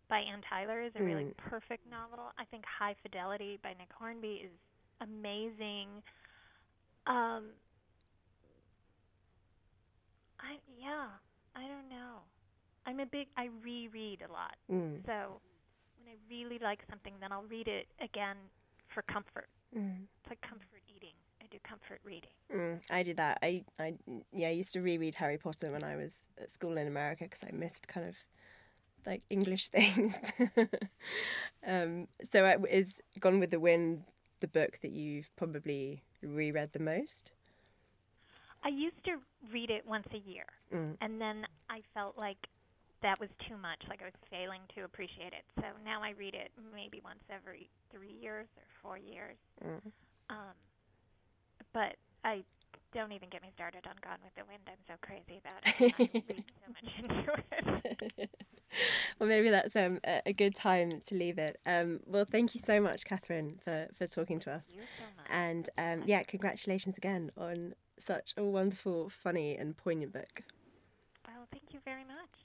by 0.08 0.20
Anne 0.20 0.42
Tyler 0.48 0.82
is 0.82 0.92
a 0.96 1.02
really 1.02 1.24
Mm. 1.24 1.36
perfect 1.36 1.86
novel. 1.90 2.32
I 2.38 2.44
think 2.46 2.64
High 2.66 2.94
Fidelity 3.02 3.58
by 3.62 3.70
Nick 3.74 3.90
Hornby 3.98 4.42
is 4.46 4.52
amazing. 5.00 6.02
Um, 7.06 7.50
I 10.40 10.58
yeah, 10.78 11.08
I 11.56 11.62
don't 11.68 11.88
know. 11.88 12.20
I'm 12.86 13.00
a 13.00 13.06
big 13.06 13.28
I 13.36 13.48
reread 13.62 14.22
a 14.28 14.32
lot. 14.32 14.56
Mm. 14.70 15.04
So 15.06 15.40
when 15.98 16.08
I 16.12 16.16
really 16.30 16.58
like 16.58 16.80
something, 16.90 17.14
then 17.20 17.32
I'll 17.32 17.44
read 17.48 17.68
it 17.68 17.86
again 18.00 18.36
for 18.94 19.02
comfort. 19.02 19.48
Mm. 19.76 20.04
It's 20.20 20.30
like 20.30 20.40
comfort 20.40 20.82
eating. 20.94 21.14
I 21.42 21.46
do 21.50 21.58
comfort 21.62 22.00
reading. 22.04 22.30
Mm, 22.54 22.80
I 22.90 23.02
did 23.02 23.16
that. 23.18 23.38
I, 23.42 23.64
I, 23.78 23.94
yeah, 24.32 24.48
I 24.48 24.52
used 24.52 24.72
to 24.74 24.80
reread 24.80 25.14
Harry 25.16 25.38
Potter 25.38 25.70
when 25.72 25.82
I 25.84 25.96
was 25.96 26.26
at 26.40 26.50
school 26.50 26.76
in 26.78 26.87
America 26.87 27.24
because 27.24 27.44
I 27.44 27.50
missed 27.52 27.88
kind 27.88 28.08
of 28.08 28.16
like 29.06 29.22
English 29.30 29.68
things. 29.76 30.14
um, 31.66 32.08
so, 32.30 32.44
uh, 32.44 32.58
is 32.70 33.02
Gone 33.20 33.40
with 33.40 33.50
the 33.50 33.60
Wind 33.60 34.04
the 34.40 34.48
book 34.48 34.78
that 34.82 34.90
you've 34.92 35.34
probably 35.37 36.02
reread 36.22 36.72
the 36.72 36.78
most? 36.78 37.32
I 38.62 38.68
used 38.68 39.02
to 39.04 39.16
read 39.52 39.70
it 39.70 39.87
once 39.87 40.06
a 40.12 40.18
year, 40.18 40.46
Mm. 40.72 40.96
and 41.00 41.20
then 41.20 41.46
I 41.68 41.82
felt 41.92 42.16
like 42.16 42.48
that 43.04 43.20
was 43.20 43.28
too 43.46 43.56
much, 43.58 43.78
like 43.88 44.00
I 44.00 44.06
was 44.06 44.18
failing 44.30 44.62
to 44.74 44.84
appreciate 44.84 45.36
it. 45.36 45.44
So 45.60 45.66
now 45.84 46.02
I 46.02 46.14
read 46.18 46.34
it 46.34 46.50
maybe 46.74 47.02
once 47.04 47.20
every 47.30 47.68
three 47.92 48.16
years 48.20 48.46
or 48.56 48.64
four 48.82 48.98
years. 48.98 49.36
Mm. 49.62 49.92
Um, 50.30 50.56
but 51.74 51.96
I 52.24 52.42
don't 52.94 53.12
even 53.12 53.28
get 53.28 53.42
me 53.42 53.50
started 53.54 53.84
on 53.86 53.94
Gone 54.02 54.18
with 54.24 54.34
the 54.34 54.44
Wind. 54.48 54.62
I'm 54.66 54.80
so 54.88 54.94
crazy 55.02 55.42
about 55.44 55.60
it. 55.66 55.94
I 55.98 56.22
read 56.32 56.44
so 56.64 56.72
much 56.72 57.84
into 57.84 58.20
it. 58.20 58.30
well, 59.20 59.28
maybe 59.28 59.50
that's 59.50 59.76
um, 59.76 60.00
a 60.24 60.32
good 60.32 60.54
time 60.54 61.00
to 61.06 61.14
leave 61.14 61.36
it. 61.36 61.60
Um, 61.66 62.00
well, 62.06 62.24
thank 62.24 62.54
you 62.54 62.62
so 62.64 62.80
much, 62.80 63.04
Katherine, 63.04 63.58
for, 63.62 63.88
for 63.92 64.06
talking 64.06 64.38
to 64.40 64.52
us. 64.52 64.68
You 64.70 64.80
so 64.98 65.04
much. 65.16 65.26
And 65.28 65.68
um, 65.76 66.06
yeah, 66.06 66.22
congratulations 66.22 66.96
again 66.96 67.32
on 67.36 67.74
such 67.98 68.32
a 68.38 68.44
wonderful, 68.44 69.10
funny, 69.10 69.56
and 69.56 69.76
poignant 69.76 70.14
book. 70.14 70.42
Well, 71.26 71.46
thank 71.52 71.74
you 71.74 71.80
very 71.84 72.04
much. 72.04 72.43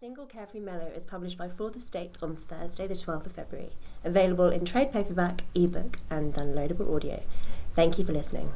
Single 0.00 0.26
Carefree 0.26 0.58
Mellow 0.58 0.90
is 0.94 1.04
published 1.04 1.38
by 1.38 1.48
Fourth 1.48 1.76
Estate 1.76 2.18
on 2.20 2.34
Thursday, 2.34 2.88
the 2.88 2.94
12th 2.94 3.26
of 3.26 3.32
February. 3.32 3.70
Available 4.02 4.48
in 4.48 4.64
trade 4.64 4.92
paperback, 4.92 5.44
ebook, 5.54 5.98
and 6.10 6.34
downloadable 6.34 6.92
audio. 6.92 7.22
Thank 7.76 7.96
you 7.96 8.04
for 8.04 8.12
listening. 8.12 8.52